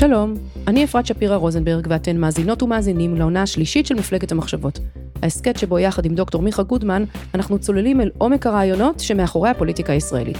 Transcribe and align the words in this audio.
שלום, 0.00 0.34
אני 0.66 0.84
אפרת 0.84 1.06
שפירא 1.06 1.36
רוזנברג 1.36 1.86
ואתן 1.90 2.16
מאזינות 2.16 2.62
ומאזינים 2.62 3.16
לעונה 3.16 3.42
השלישית 3.42 3.86
של 3.86 3.94
מפלגת 3.94 4.32
המחשבות. 4.32 4.78
ההסכת 5.22 5.56
שבו 5.56 5.78
יחד 5.78 6.04
עם 6.04 6.14
דוקטור 6.14 6.42
מיכה 6.42 6.62
גודמן, 6.62 7.04
אנחנו 7.34 7.58
צוללים 7.58 8.00
אל 8.00 8.10
עומק 8.18 8.46
הרעיונות 8.46 9.00
שמאחורי 9.00 9.48
הפוליטיקה 9.48 9.92
הישראלית. 9.92 10.36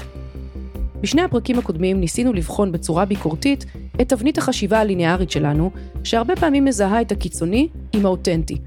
בשני 1.01 1.23
הפרקים 1.23 1.59
הקודמים 1.59 2.01
ניסינו 2.01 2.33
לבחון 2.33 2.73
בצורה 2.73 3.05
ביקורתית 3.05 3.67
את 4.01 4.09
תבנית 4.09 4.39
החשיבה 4.39 4.81
הליניארית 4.81 5.31
שלנו, 5.31 5.71
שהרבה 6.05 6.37
פעמים 6.37 6.65
מזהה 6.65 7.01
את 7.01 7.13
הקיצוני 7.13 7.69
עם 7.93 8.07
האותנטי. 8.07 8.59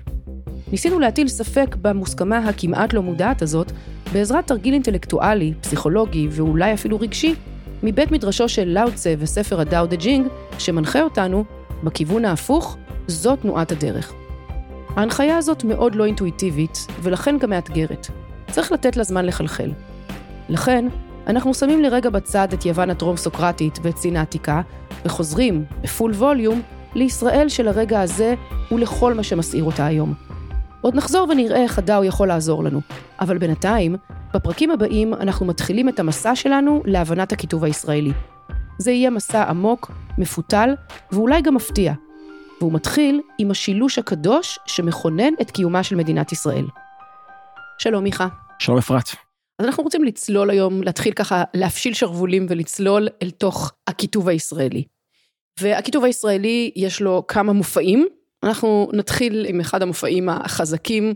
ניסינו 0.72 1.00
להטיל 1.00 1.28
ספק 1.28 1.76
במוסכמה 1.82 2.38
הכמעט 2.38 2.94
לא 2.94 3.02
מודעת 3.02 3.42
הזאת, 3.42 3.72
בעזרת 4.14 4.48
תרגיל 4.48 4.74
אינטלקטואלי, 4.74 5.54
פסיכולוגי 5.62 6.28
ואולי 6.32 6.74
אפילו 6.74 7.00
רגשי, 7.00 7.36
מבית 7.84 8.12
מדרשו 8.12 8.50
של 8.50 8.68
לאוצה 8.68 9.14
וספר 9.20 9.62
הדאו 9.62 9.86
דה 9.86 9.96
ג'ינג, 9.96 10.28
שמנחה 10.60 11.02
אותנו, 11.02 11.44
בכיוון 11.84 12.26
ההפוך, 12.26 12.78
זו 13.08 13.36
תנועת 13.36 13.72
הדרך. 13.72 14.14
ההנחיה 14.96 15.38
הזאת 15.38 15.64
מאוד 15.64 15.96
לא 15.96 16.06
אינטואיטיבית, 16.06 16.88
ולכן 17.02 17.38
גם 17.38 17.50
מאתגרת. 17.50 18.08
צריך 18.52 18.72
לתת 18.72 18.98
לה 18.98 19.04
זמן 19.04 19.26
לחלחל. 19.26 19.72
לכן, 20.50 20.86
אנחנו 21.28 21.54
שמים 21.54 21.82
לרגע 21.82 22.10
בצד 22.10 22.54
את 22.54 22.66
יוון 22.66 22.90
הטרום-סוקרטית 22.90 23.80
ואת 23.82 23.98
סין 23.98 24.18
העתיקה, 24.18 24.62
וחוזרים, 25.06 25.66
ב 25.82 25.88
full 25.88 26.12
volume, 26.12 26.62
לישראל 26.96 27.50
של 27.50 27.68
הרגע 27.68 28.02
הזה 28.02 28.36
ולכל 28.72 29.14
מה 29.14 29.24
שמסעיר 29.24 29.64
אותה 29.64 29.86
היום. 29.86 30.14
עוד 30.84 30.96
נחזור 30.96 31.28
ונראה 31.30 31.64
איך 31.64 31.80
הדאו 31.80 32.04
יכול 32.04 32.28
לעזור 32.28 32.64
לנו, 32.64 32.82
אבל 33.20 33.38
בינתיים, 33.38 33.96
בפרקים 34.34 34.72
הבאים 34.72 35.14
אנחנו 35.14 35.46
מתחילים 35.46 35.90
את 35.90 36.00
המסע 36.00 36.36
שלנו 36.36 36.84
להבנת 36.86 37.32
הכיתוב 37.32 37.64
הישראלי. 37.64 38.12
זה 38.78 38.92
יהיה 38.92 39.10
מסע 39.10 39.44
עמוק, 39.44 39.92
מפותל 40.18 40.70
ואולי 41.12 41.42
גם 41.42 41.56
מפתיע. 41.56 41.94
והוא 42.62 42.74
מתחיל 42.74 43.22
עם 43.38 43.52
השילוש 43.52 44.00
הקדוש 44.00 44.60
שמכונן 44.66 45.34
את 45.42 45.52
קיומה 45.52 45.84
של 45.84 45.96
מדינת 45.96 46.32
ישראל. 46.32 46.66
שלום 47.78 48.04
מיכה. 48.04 48.28
שלום 48.60 48.78
אפרת. 48.78 49.10
אז 49.60 49.66
אנחנו 49.66 49.84
רוצים 49.84 50.04
לצלול 50.04 50.50
היום, 50.50 50.84
להתחיל 50.84 51.14
ככה 51.14 51.44
להפשיל 51.54 51.94
שרוולים 51.94 52.46
ולצלול 52.50 53.08
אל 53.24 53.30
תוך 53.30 53.72
הכיתוב 53.88 54.30
הישראלי. 54.30 54.84
והכיתוב 55.60 56.04
הישראלי 56.04 56.72
יש 56.76 57.02
לו 57.02 57.24
כמה 57.28 57.54
מופעים. 57.54 58.08
אנחנו 58.44 58.90
נתחיל 58.94 59.46
עם 59.50 59.60
אחד 59.60 59.82
המופעים 59.82 60.30
החזקים, 60.30 61.14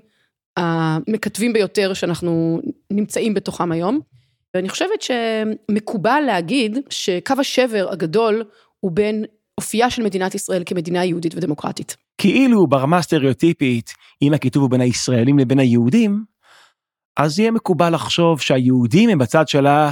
המקטבים 0.57 1.53
ביותר 1.53 1.93
שאנחנו 1.93 2.61
נמצאים 2.91 3.33
בתוכם 3.33 3.71
היום. 3.71 3.99
ואני 4.53 4.69
חושבת 4.69 5.01
שמקובל 5.01 6.23
להגיד 6.25 6.77
שקו 6.89 7.33
השבר 7.39 7.87
הגדול 7.91 8.43
הוא 8.79 8.91
בין 8.91 9.25
אופייה 9.57 9.89
של 9.89 10.03
מדינת 10.03 10.35
ישראל 10.35 10.63
כמדינה 10.65 11.05
יהודית 11.05 11.35
ודמוקרטית. 11.35 11.97
כאילו 12.17 12.67
ברמה 12.67 12.97
הסטריאוטיפית, 12.97 13.93
אם 14.21 14.33
הכיתוב 14.33 14.63
הוא 14.63 14.71
בין 14.71 14.81
הישראלים 14.81 15.39
לבין 15.39 15.59
היהודים, 15.59 16.23
אז 17.17 17.39
יהיה 17.39 17.51
מקובל 17.51 17.93
לחשוב 17.93 18.41
שהיהודים 18.41 19.09
הם 19.09 19.17
בצד 19.17 19.47
שלה 19.47 19.91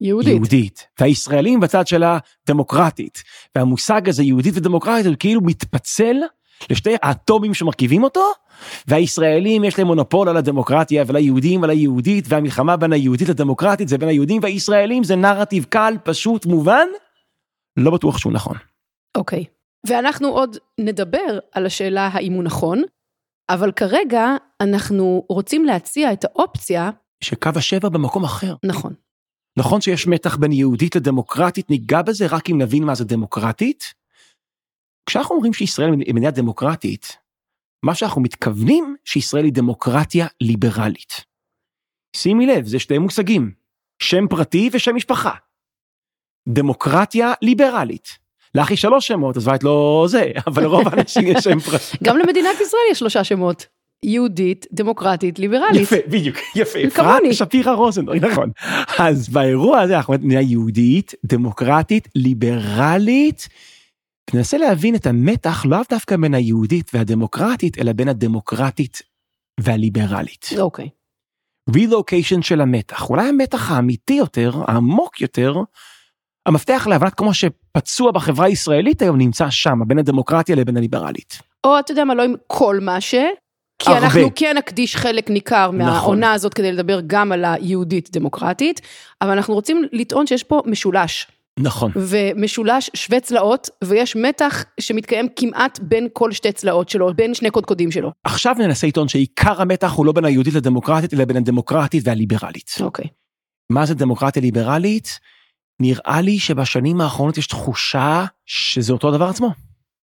יהודית. 0.00 0.34
יהודית, 0.34 0.86
והישראלים 1.00 1.60
בצד 1.60 1.86
שלה 1.86 2.18
דמוקרטית. 2.46 3.22
והמושג 3.56 4.08
הזה 4.08 4.22
יהודית 4.22 4.54
ודמוקרטית 4.56 5.06
הוא 5.06 5.14
כאילו 5.18 5.40
מתפצל 5.40 6.16
לשתי 6.70 6.94
האטומים 7.02 7.54
שמרכיבים 7.54 8.04
אותו, 8.04 8.24
והישראלים 8.86 9.64
יש 9.64 9.78
להם 9.78 9.86
מונופול 9.86 10.28
על 10.28 10.36
הדמוקרטיה 10.36 11.04
וליהודים 11.06 11.64
על 11.64 11.70
היהודית, 11.70 12.24
והמלחמה 12.28 12.76
בין 12.76 12.92
היהודית 12.92 13.28
לדמוקרטית 13.28 13.88
זה 13.88 13.98
בין 13.98 14.08
היהודים 14.08 14.42
והישראלים 14.42 15.04
זה 15.04 15.16
נרטיב 15.16 15.64
קל, 15.64 15.94
פשוט, 16.04 16.46
מובן, 16.46 16.86
לא 17.76 17.90
בטוח 17.90 18.18
שהוא 18.18 18.32
נכון. 18.32 18.56
אוקיי. 19.16 19.44
ואנחנו 19.86 20.28
עוד 20.28 20.56
נדבר 20.80 21.38
על 21.52 21.66
השאלה 21.66 22.08
האם 22.12 22.32
הוא 22.32 22.44
נכון, 22.44 22.82
אבל 23.50 23.72
כרגע 23.72 24.26
אנחנו 24.60 25.26
רוצים 25.28 25.64
להציע 25.64 26.12
את 26.12 26.24
האופציה... 26.24 26.90
שקו 27.20 27.50
השבר 27.56 27.88
במקום 27.88 28.24
אחר. 28.24 28.54
נכון. 28.64 28.94
נכון 29.58 29.80
שיש 29.80 30.06
מתח 30.06 30.36
בין 30.36 30.52
יהודית 30.52 30.96
לדמוקרטית, 30.96 31.70
ניגע 31.70 32.02
בזה 32.02 32.26
רק 32.26 32.50
אם 32.50 32.58
נבין 32.58 32.84
מה 32.84 32.94
זה 32.94 33.04
דמוקרטית. 33.04 33.94
כשאנחנו 35.08 35.34
אומרים 35.34 35.52
שישראל 35.52 35.92
היא 35.92 36.14
מדינה 36.14 36.30
דמוקרטית, 36.30 37.16
מה 37.82 37.94
שאנחנו 37.94 38.20
מתכוונים 38.20 38.96
שישראל 39.04 39.44
היא 39.44 39.52
דמוקרטיה 39.52 40.26
ליברלית. 40.40 41.24
שימי 42.16 42.46
לב, 42.46 42.66
זה 42.66 42.78
שתי 42.78 42.98
מושגים, 42.98 43.50
שם 44.02 44.28
פרטי 44.30 44.70
ושם 44.72 44.96
משפחה. 44.96 45.30
דמוקרטיה 46.48 47.32
ליברלית. 47.42 48.08
לך 48.54 48.70
יש 48.70 48.80
שלוש 48.80 49.08
שמות, 49.08 49.36
אז 49.36 49.48
ואת 49.48 49.64
לא 49.64 50.06
זה, 50.08 50.30
אבל 50.46 50.62
לרוב 50.62 50.88
האנשים 50.88 51.26
יש 51.26 51.44
שם 51.44 51.60
פרטי. 51.60 51.96
גם 52.02 52.18
למדינת 52.18 52.54
ישראל 52.60 52.82
יש 52.90 52.98
שלושה 52.98 53.24
שמות. 53.24 53.66
יהודית, 54.02 54.66
דמוקרטית, 54.72 55.38
ליברלית. 55.38 55.82
יפה, 55.82 55.96
בדיוק, 56.06 56.36
יפה. 56.54 56.78
אפרת 56.86 57.22
שפירא 57.32 57.72
רוזנברג, 57.72 58.24
נכון. 58.24 58.50
אז 58.98 59.28
באירוע 59.28 59.80
הזה 59.80 59.96
אנחנו 59.96 60.14
מדינה 60.14 60.40
יהודית, 60.40 61.14
דמוקרטית, 61.24 62.08
ליברלית. 62.14 63.48
ננסה 64.34 64.58
להבין 64.58 64.94
את 64.94 65.06
המתח 65.06 65.64
לאו 65.64 65.78
דווקא 65.90 66.16
בין 66.16 66.34
היהודית 66.34 66.90
והדמוקרטית, 66.94 67.78
אלא 67.78 67.92
בין 67.92 68.08
הדמוקרטית 68.08 69.02
והליברלית. 69.60 70.48
אוקיי. 70.58 70.88
רילוקיישן 71.74 72.42
של 72.42 72.60
המתח, 72.60 73.10
אולי 73.10 73.28
המתח 73.28 73.70
האמיתי 73.70 74.14
יותר, 74.14 74.52
העמוק 74.66 75.20
יותר, 75.20 75.54
המפתח 76.46 76.86
להבנת 76.90 77.14
כמו 77.14 77.34
שפצוע 77.34 78.12
בחברה 78.12 78.46
הישראלית 78.46 79.02
היום 79.02 79.18
נמצא 79.18 79.50
שם, 79.50 79.78
בין 79.86 79.98
הדמוקרטיה 79.98 80.56
לבין 80.56 80.76
הליברלית. 80.76 81.38
או 81.64 81.78
אתה 81.78 81.92
יודע 81.92 82.04
מה, 82.04 82.14
לא 82.14 82.22
עם 82.22 82.34
כל 82.46 82.78
מה 82.80 83.00
ש... 83.00 83.14
כי 83.78 83.90
הרבה. 83.90 84.04
אנחנו 84.04 84.30
כן 84.34 84.56
נקדיש 84.58 84.96
חלק 84.96 85.30
ניכר 85.30 85.70
מהעונה 85.70 85.96
נכון. 85.96 86.24
הזאת 86.24 86.54
כדי 86.54 86.72
לדבר 86.72 87.00
גם 87.06 87.32
על 87.32 87.44
היהודית 87.44 88.10
דמוקרטית, 88.12 88.80
אבל 89.22 89.30
אנחנו 89.30 89.54
רוצים 89.54 89.82
לטעון 89.92 90.26
שיש 90.26 90.42
פה 90.42 90.62
משולש. 90.66 91.26
נכון. 91.58 91.92
ומשולש 91.96 92.90
שווה 92.94 93.20
צלעות, 93.20 93.68
ויש 93.84 94.16
מתח 94.16 94.64
שמתקיים 94.80 95.28
כמעט 95.36 95.78
בין 95.82 96.08
כל 96.12 96.32
שתי 96.32 96.52
צלעות 96.52 96.88
שלו, 96.88 97.14
בין 97.14 97.34
שני 97.34 97.50
קודקודים 97.50 97.90
שלו. 97.90 98.12
עכשיו 98.24 98.56
ננסה 98.58 98.86
לטעון 98.86 99.08
שעיקר 99.08 99.62
המתח 99.62 99.92
הוא 99.92 100.06
לא 100.06 100.12
בין 100.12 100.24
היהודית 100.24 100.54
לדמוקרטית, 100.54 101.14
אלא 101.14 101.24
בין 101.24 101.36
הדמוקרטית 101.36 102.02
והליברלית. 102.06 102.70
אוקיי. 102.80 103.06
מה 103.70 103.86
זה 103.86 103.94
דמוקרטיה 103.94 104.42
ליברלית? 104.42 105.18
נראה 105.80 106.20
לי 106.20 106.38
שבשנים 106.38 107.00
האחרונות 107.00 107.38
יש 107.38 107.46
תחושה 107.46 108.24
שזה 108.46 108.92
אותו 108.92 109.08
הדבר 109.08 109.28
עצמו. 109.28 109.50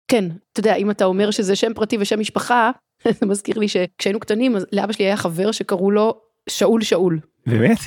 כן, 0.09 0.25
אתה 0.53 0.61
יודע, 0.61 0.75
אם 0.75 0.91
אתה 0.91 1.05
אומר 1.05 1.31
שזה 1.31 1.57
שם 1.57 1.75
פרטי 1.75 1.97
ושם 2.01 2.21
משפחה, 2.21 2.71
זה 3.21 3.27
מזכיר 3.27 3.59
לי 3.59 3.69
שכשהיינו 3.69 4.21
קטנים, 4.21 4.57
אז 4.57 4.67
לאבא 4.73 4.93
שלי 4.93 5.05
היה 5.05 5.17
חבר 5.17 5.53
שקראו 5.53 5.91
לו 5.91 6.21
שאול 6.49 6.83
שאול. 6.83 7.21
באמת? 7.47 7.79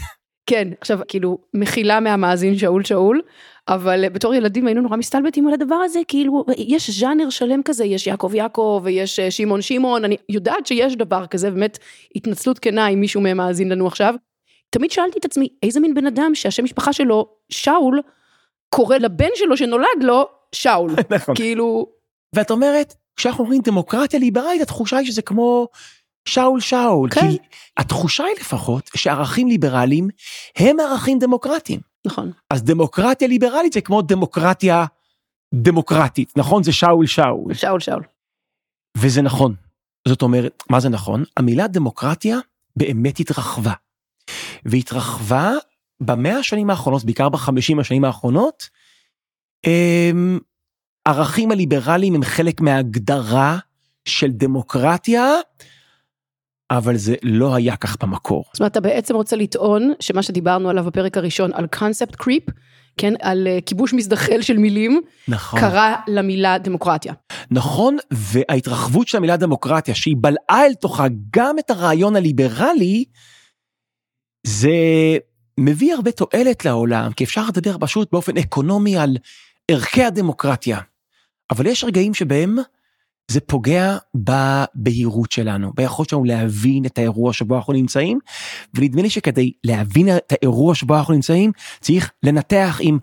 כן, 0.48 0.68
עכשיו 0.82 1.00
כאילו 1.08 1.38
מחילה 1.54 2.00
מהמאזין 2.00 2.58
שאול 2.58 2.84
שאול, 2.84 3.22
אבל 3.68 4.10
בתור 4.10 4.34
ילדים 4.34 4.68
היינו 4.68 4.82
נורא 4.82 4.98
מסתלבטים 4.98 5.48
על 5.48 5.54
הדבר 5.54 5.76
הזה, 5.76 6.00
כאילו 6.08 6.46
יש 6.58 6.90
ז'אנר 6.90 7.30
שלם 7.30 7.64
כזה, 7.64 7.86
יש 7.86 8.08
יעקב 8.08 8.32
יעקב 8.34 8.82
ויש 8.84 9.20
אה, 9.20 9.32
שמעון 9.32 9.62
שמעון, 9.62 10.04
אני 10.04 10.18
יודעת 10.30 10.68
שיש 10.68 10.96
דבר 10.96 11.28
כזה, 11.28 11.52
באמת 11.52 11.80
התנצלות 12.16 12.60
כנה 12.60 12.88
אם 12.88 13.00
מישהו 13.00 13.22
מהם 13.22 13.38
מאזין 13.38 13.70
לנו 13.70 13.88
עכשיו. 13.88 14.16
תמיד 14.70 14.92
שאלתי 14.92 15.20
את 15.20 15.26
עצמי, 15.26 15.50
איזה 15.64 15.80
מין 15.80 15.94
בן 15.94 16.06
אדם 16.06 16.32
שהשם 16.36 16.64
משפחה 16.64 16.94
שלו 16.94 17.28
שאול, 17.50 18.02
קורא 18.70 18.98
לבן 18.98 19.30
שלו 19.36 19.58
שנולד 19.58 20.02
לו 20.02 20.28
שאול. 20.52 20.92
נכון. 21.16 21.36
כאילו... 21.36 21.98
ואת 22.36 22.52
אומרת, 22.52 22.94
כשאנחנו 23.16 23.44
אומרים 23.44 23.62
דמוקרטיה 23.62 24.20
ליברלית, 24.20 24.62
התחושה 24.62 24.98
היא 24.98 25.08
שזה 25.08 25.22
כמו 25.22 25.68
שאול 26.28 26.60
שאול. 26.60 27.10
כן. 27.10 27.22
כי 27.22 27.38
התחושה 27.78 28.24
היא 28.24 28.36
לפחות 28.40 28.90
שערכים 28.96 29.48
ליברליים 29.48 30.08
הם 30.56 30.80
ערכים 30.80 31.20
דמוקרטיים. 31.20 31.80
נכון. 32.06 32.32
אז 32.50 32.64
דמוקרטיה 32.64 33.28
ליברלית 33.28 33.74
זה 33.74 33.82
כמו 33.82 34.02
דמוקרטיה 34.02 34.86
דמוקרטית, 35.54 36.34
נכון? 36.38 36.64
זה 36.64 36.72
שאול 36.74 37.06
שאול. 37.06 37.54
שאול 37.54 37.80
שאול. 37.80 38.04
וזה 38.98 39.22
נכון. 39.22 39.56
זאת 40.08 40.22
אומרת, 40.22 40.64
מה 40.70 40.80
זה 40.80 40.90
נכון? 40.90 41.24
המילה 41.38 41.68
דמוקרטיה 41.68 42.38
באמת 42.76 43.20
התרחבה. 43.20 43.74
והתרחבה 44.66 45.52
במאה 46.00 46.38
השנים 46.38 46.70
האחרונות, 46.70 47.04
בעיקר 47.04 47.30
בחמישים 47.30 47.80
השנים 47.80 48.04
האחרונות, 48.06 48.70
הם, 49.64 50.40
ערכים 51.08 51.52
הליברליים 51.52 52.16
הם 52.16 52.24
חלק 52.24 52.62
מההגדרה 52.62 53.58
של 54.06 54.32
דמוקרטיה, 54.32 55.34
אבל 56.72 56.98
זה 56.98 57.16
לא 57.24 57.56
היה 57.56 57.76
כך 57.76 57.98
במקור. 58.02 58.44
זאת 58.54 58.60
אומרת, 58.60 58.72
אתה 58.72 58.82
בעצם 58.82 59.16
רוצה 59.16 59.36
לטעון 59.36 59.94
שמה 60.00 60.24
שדיברנו 60.24 60.70
עליו 60.70 60.84
בפרק 60.84 61.18
הראשון, 61.18 61.54
על 61.54 61.68
קונספט 61.68 62.16
קריפ, 62.16 62.44
כן, 62.98 63.14
על 63.22 63.48
אה, 63.48 63.60
כיבוש 63.66 63.94
מזדחל 63.94 64.42
של 64.42 64.58
מילים, 64.58 65.02
נכון. 65.28 65.60
קרא 65.60 65.96
למילה 66.08 66.58
דמוקרטיה. 66.58 67.14
נכון, 67.52 67.98
וההתרחבות 68.12 69.08
של 69.08 69.18
המילה 69.18 69.38
דמוקרטיה, 69.38 69.96
שהיא 69.96 70.16
בלעה 70.18 70.66
אל 70.66 70.74
תוכה 70.74 71.06
גם 71.36 71.60
את 71.60 71.70
הרעיון 71.70 72.16
הליברלי, 72.16 73.06
זה 74.48 74.70
מביא 75.60 75.94
הרבה 75.94 76.12
תועלת 76.12 76.66
לעולם, 76.66 77.14
כי 77.14 77.24
אפשר 77.24 77.48
לדבר 77.48 77.76
פשוט 77.80 78.12
באופן 78.12 78.38
אקונומי 78.38 78.98
על 78.98 79.18
ערכי 79.72 80.04
הדמוקרטיה. 80.04 80.80
אבל 81.52 81.66
יש 81.66 81.84
רגעים 81.84 82.14
שבהם 82.14 82.58
זה 83.32 83.40
פוגע 83.40 83.98
בבהירות 84.16 85.32
שלנו, 85.32 85.72
ביכולת 85.76 86.10
שלנו 86.10 86.24
להבין 86.24 86.86
את 86.86 86.98
האירוע 86.98 87.34
שבו 87.34 87.56
אנחנו 87.56 87.74
נמצאים, 87.74 88.20
ונדמה 88.74 89.02
לי 89.02 89.10
שכדי 89.10 89.52
להבין 89.64 90.18
את 90.18 90.32
האירוע 90.32 90.76
שבו 90.76 90.96
אנחנו 90.98 91.14
נמצאים, 91.14 91.52
צריך 91.82 92.12
לנתח 92.24 92.80
עם 92.82 92.98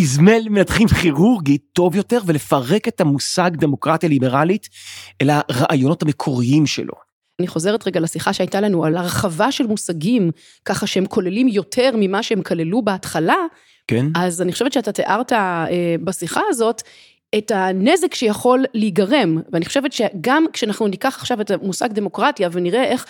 איזמל 0.00 0.42
מנתחים 0.50 0.88
כירורגי 0.88 1.58
טוב 1.58 1.96
יותר 1.96 2.20
ולפרק 2.26 2.88
את 2.88 3.00
המושג 3.00 3.50
דמוקרטיה 3.54 4.08
ליברלית 4.08 4.68
אל 5.22 5.30
הרעיונות 5.30 6.02
המקוריים 6.02 6.66
שלו. 6.66 6.94
אני 7.40 7.48
חוזרת 7.48 7.86
רגע 7.86 8.00
לשיחה 8.00 8.32
שהייתה 8.32 8.60
לנו 8.60 8.84
על 8.84 8.96
הרחבה 8.96 9.52
של 9.52 9.66
מושגים, 9.66 10.30
ככה 10.64 10.86
שהם 10.86 11.06
כוללים 11.06 11.48
יותר 11.48 11.90
ממה 11.96 12.22
שהם 12.22 12.42
כללו 12.42 12.82
בהתחלה, 12.82 13.36
כן. 13.88 14.06
אז 14.14 14.42
אני 14.42 14.52
חושבת 14.52 14.72
שאתה 14.72 14.92
תיארת 14.92 15.32
אה, 15.32 15.66
בשיחה 16.04 16.40
הזאת 16.48 16.82
את 17.38 17.50
הנזק 17.50 18.14
שיכול 18.14 18.64
להיגרם, 18.74 19.38
ואני 19.52 19.64
חושבת 19.64 19.92
שגם 19.92 20.44
כשאנחנו 20.52 20.86
ניקח 20.88 21.16
עכשיו 21.18 21.40
את 21.40 21.50
המושג 21.50 21.92
דמוקרטיה 21.92 22.48
ונראה 22.52 22.84
איך 22.84 23.06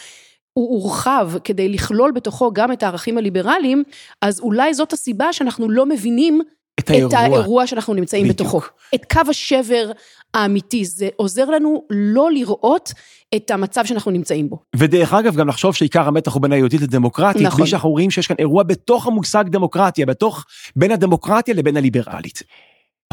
הוא 0.53 0.83
הורחב 0.83 1.31
כדי 1.45 1.69
לכלול 1.69 2.13
בתוכו 2.13 2.53
גם 2.53 2.73
את 2.73 2.83
הערכים 2.83 3.19
הליברליים, 3.19 3.83
אז 4.23 4.41
אולי 4.41 4.75
זאת 4.75 4.93
הסיבה 4.93 5.33
שאנחנו 5.33 5.71
לא 5.71 5.87
מבינים 5.87 6.41
את 6.81 6.91
האירוע, 6.91 7.09
את 7.09 7.15
האירוע 7.15 7.67
שאנחנו 7.67 7.95
נמצאים 7.95 8.25
בדיוק. 8.25 8.41
בתוכו. 8.41 8.61
את 8.95 9.13
קו 9.13 9.21
השבר 9.31 9.91
האמיתי, 10.35 10.85
זה 10.85 11.09
עוזר 11.17 11.45
לנו 11.45 11.83
לא 11.91 12.33
לראות 12.33 12.93
את 13.37 13.51
המצב 13.51 13.85
שאנחנו 13.85 14.11
נמצאים 14.11 14.49
בו. 14.49 14.59
ודרך 14.77 15.13
אגב, 15.15 15.37
גם 15.37 15.49
לחשוב 15.49 15.75
שעיקר 15.75 16.09
המתח 16.09 16.33
הוא 16.33 16.43
בין 16.43 16.53
היהודית 16.53 16.81
לדמוקרטית, 16.81 17.43
נכון. 17.43 17.61
בלי 17.61 17.67
שאנחנו 17.67 17.91
רואים 17.91 18.11
שיש 18.11 18.27
כאן 18.27 18.37
אירוע 18.39 18.63
בתוך 18.63 19.07
המושג 19.07 19.45
דמוקרטיה, 19.49 20.07
בתוך, 20.07 20.45
בין 20.77 20.91
הדמוקרטיה 20.91 21.55
לבין 21.55 21.77
הליברלית. 21.77 22.43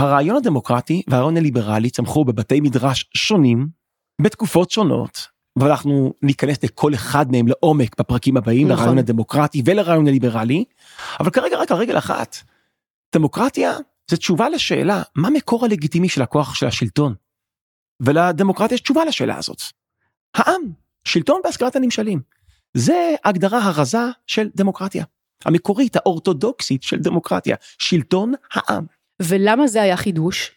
הרעיון 0.01 0.37
הדמוקרטי 0.37 1.01
והרעיון 1.07 1.37
הליברלי 1.37 1.89
צמחו 1.89 2.25
בבתי 2.25 2.61
מדרש 2.61 3.09
שונים, 3.13 3.67
בתקופות 4.21 4.71
שונות, 4.71 5.27
ואנחנו 5.55 6.13
ניכנס 6.21 6.63
לכל 6.63 6.93
אחד 6.93 7.31
מהם 7.31 7.47
לעומק 7.47 7.99
בפרקים 7.99 8.37
הבאים, 8.37 8.67
נכון. 8.67 8.77
לרעיון 8.77 8.97
הדמוקרטי 8.97 9.61
ולרעיון 9.65 10.07
הליברלי, 10.07 10.63
אבל 11.19 11.29
כרגע 11.29 11.57
רק 11.57 11.71
על 11.71 11.77
רגל 11.77 11.97
אחת. 11.97 12.37
דמוקרטיה 13.15 13.73
זה 14.11 14.17
תשובה 14.17 14.49
לשאלה, 14.49 15.01
מה 15.15 15.29
מקור 15.29 15.65
הלגיטימי 15.65 16.09
של 16.09 16.21
הכוח 16.21 16.55
של 16.55 16.67
השלטון? 16.67 17.15
ולדמוקרטיה 17.99 18.75
יש 18.75 18.81
תשובה 18.81 19.05
לשאלה 19.05 19.37
הזאת. 19.37 19.61
העם, 20.35 20.61
שלטון 21.03 21.41
בהשכרת 21.43 21.75
הנמשלים. 21.75 22.21
זה 22.73 23.15
הגדרה 23.25 23.59
הרזה 23.63 24.05
של 24.27 24.49
דמוקרטיה. 24.55 25.05
המקורית, 25.45 25.95
האורתודוקסית 25.95 26.83
של 26.83 26.99
דמוקרטיה, 26.99 27.55
שלטון 27.79 28.33
העם. 28.53 28.85
ולמה 29.23 29.67
זה 29.67 29.81
היה 29.81 29.97
חידוש? 29.97 30.51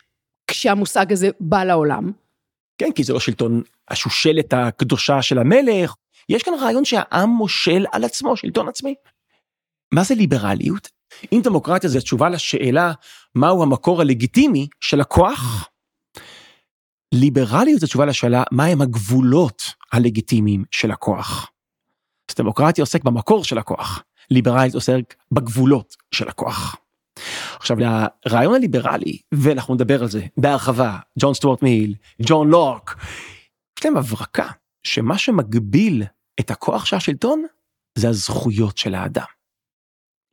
כשהמושג 0.46 1.12
הזה 1.12 1.30
בא 1.40 1.64
לעולם. 1.64 2.12
כן, 2.78 2.92
כי 2.94 3.04
זה 3.04 3.12
לא 3.12 3.20
שלטון 3.20 3.62
השושלת 3.88 4.52
הקדושה 4.52 5.22
של 5.22 5.38
המלך, 5.38 5.94
יש 6.28 6.42
כאן 6.42 6.52
רעיון 6.60 6.84
שהעם 6.84 7.30
מושל 7.30 7.86
על 7.92 8.04
עצמו, 8.04 8.36
שלטון 8.36 8.68
עצמי. 8.68 8.94
מה 9.92 10.04
זה 10.04 10.14
ליברליות? 10.14 10.88
אם 11.32 11.40
דמוקרטיה 11.44 11.90
זה 11.90 12.00
תשובה 12.00 12.28
לשאלה 12.28 12.92
מהו 13.34 13.62
המקור 13.62 14.00
הלגיטימי 14.00 14.68
של 14.80 15.00
הכוח, 15.00 15.68
ליברליות 17.14 17.80
זה 17.80 17.86
תשובה 17.86 18.06
לשאלה 18.06 18.42
מהם 18.52 18.82
הגבולות 18.82 19.62
הלגיטימיים 19.92 20.64
של 20.70 20.90
הכוח. 20.90 21.50
אז 22.30 22.34
דמוקרטיה 22.34 22.82
עוסק 22.82 23.04
במקור 23.04 23.44
של 23.44 23.58
הכוח, 23.58 24.02
ליברליות 24.30 24.74
עוסק 24.74 25.14
בגבולות 25.32 25.96
של 26.10 26.28
הכוח. 26.28 26.76
עכשיו 27.64 27.76
לרעיון 27.78 28.54
הליברלי, 28.54 29.18
ואנחנו 29.32 29.74
נדבר 29.74 30.02
על 30.02 30.08
זה 30.08 30.26
בהרחבה, 30.36 30.98
ג'ון 31.18 31.34
סטוארט 31.34 31.62
מיל, 31.62 31.94
ג'ון 32.22 32.48
לוק, 32.48 32.96
יש 33.78 33.84
להם 33.84 33.96
הברקה 33.96 34.48
שמה 34.82 35.18
שמגביל 35.18 36.02
את 36.40 36.50
הכוח 36.50 36.84
של 36.84 36.96
השלטון 36.96 37.46
זה 37.98 38.08
הזכויות 38.08 38.78
של 38.78 38.94
האדם. 38.94 39.24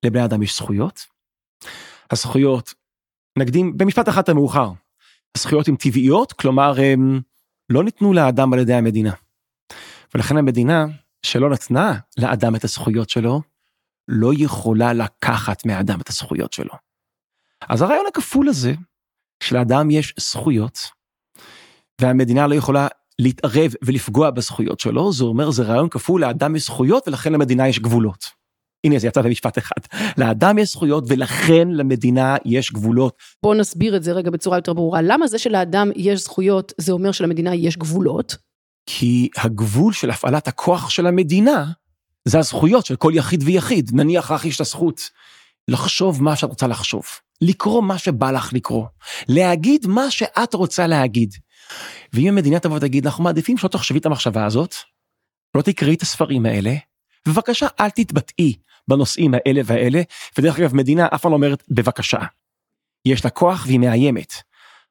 לבני 0.05 0.25
אדם 0.25 0.43
יש 0.43 0.57
זכויות, 0.57 1.05
הזכויות, 2.11 2.73
נקדים 3.37 3.77
במשפט 3.77 4.09
אחד 4.09 4.29
המאוחר, 4.29 4.71
הזכויות 5.37 5.67
הן 5.67 5.75
טבעיות, 5.75 6.33
כלומר 6.33 6.73
הם 6.81 7.21
לא 7.69 7.83
ניתנו 7.83 8.13
לאדם 8.13 8.53
על 8.53 8.59
ידי 8.59 8.73
המדינה. 8.73 9.13
ולכן 10.15 10.37
המדינה 10.37 10.85
שלא 11.25 11.49
נתנה 11.49 11.99
לאדם 12.17 12.55
את 12.55 12.63
הזכויות 12.63 13.09
שלו, 13.09 13.41
לא 14.07 14.31
יכולה 14.37 14.93
לקחת 14.93 15.65
מהאדם 15.65 16.01
את 16.01 16.09
הזכויות 16.09 16.53
שלו. 16.53 16.90
אז 17.69 17.81
הרעיון 17.81 18.05
הכפול 18.07 18.49
הזה, 18.49 18.73
שלאדם 19.43 19.91
יש 19.91 20.13
זכויות, 20.19 20.79
והמדינה 22.01 22.47
לא 22.47 22.55
יכולה 22.55 22.87
להתערב 23.19 23.71
ולפגוע 23.85 24.29
בזכויות 24.29 24.79
שלו, 24.79 25.13
זה 25.13 25.23
אומר 25.23 25.51
זה 25.51 25.63
רעיון 25.63 25.89
כפול, 25.89 26.21
לאדם 26.21 26.55
יש 26.55 26.65
זכויות 26.65 27.07
ולכן 27.07 27.33
למדינה 27.33 27.67
יש 27.67 27.79
גבולות. 27.79 28.41
הנה 28.83 28.99
זה 28.99 29.07
יצא 29.07 29.21
במשפט 29.21 29.57
אחד, 29.57 29.81
לאדם 30.17 30.57
יש 30.57 30.71
זכויות 30.71 31.03
ולכן 31.07 31.67
למדינה 31.71 32.35
יש 32.45 32.71
גבולות. 32.71 33.15
בואו 33.43 33.53
נסביר 33.53 33.95
את 33.95 34.03
זה 34.03 34.11
רגע 34.11 34.29
בצורה 34.31 34.57
יותר 34.57 34.73
ברורה. 34.73 35.01
למה 35.01 35.27
זה 35.27 35.39
שלאדם 35.39 35.89
יש 35.95 36.21
זכויות, 36.21 36.73
זה 36.77 36.91
אומר 36.91 37.11
שלמדינה 37.11 37.55
יש 37.55 37.77
גבולות? 37.77 38.35
כי 38.85 39.29
הגבול 39.37 39.93
של 39.93 40.09
הפעלת 40.09 40.47
הכוח 40.47 40.89
של 40.89 41.07
המדינה, 41.07 41.65
זה 42.25 42.39
הזכויות 42.39 42.85
של 42.85 42.95
כל 42.95 43.11
יחיד 43.15 43.43
ויחיד. 43.45 43.91
נניח 43.93 44.31
לך 44.31 44.45
יש 44.45 44.55
את 44.55 44.61
הזכות 44.61 45.01
לחשוב 45.67 46.23
מה 46.23 46.35
שאת 46.35 46.49
רוצה 46.49 46.67
לחשוב, 46.67 47.03
לקרוא 47.41 47.83
מה 47.83 47.97
שבא 47.97 48.31
לך 48.31 48.53
לקרוא, 48.53 48.85
להגיד 49.27 49.87
מה 49.87 50.11
שאת 50.11 50.53
רוצה 50.53 50.87
להגיד. 50.87 51.33
ואם 52.13 52.27
המדינה 52.27 52.59
תבוא 52.59 52.77
ותגיד, 52.77 53.05
אנחנו 53.05 53.23
מעדיפים 53.23 53.57
שלא 53.57 53.69
תחשבי 53.69 53.99
את 53.99 54.05
המחשבה 54.05 54.45
הזאת, 54.45 54.75
לא 55.55 55.61
תקראי 55.61 55.93
את 55.93 56.01
הספרים 56.01 56.45
האלה, 56.45 56.75
בבקשה 57.27 57.67
אל 57.79 57.89
תתבטאי 57.89 58.53
בנושאים 58.87 59.33
האלה 59.33 59.61
והאלה, 59.65 60.01
ודרך 60.37 60.59
אגב 60.59 60.75
מדינה 60.75 61.07
אף 61.13 61.21
פעם 61.21 61.31
לא 61.31 61.35
אומרת 61.35 61.63
בבקשה. 61.69 62.19
יש 63.05 63.23
לה 63.23 63.29
כוח 63.29 63.63
והיא 63.65 63.79
מאיימת. 63.79 64.33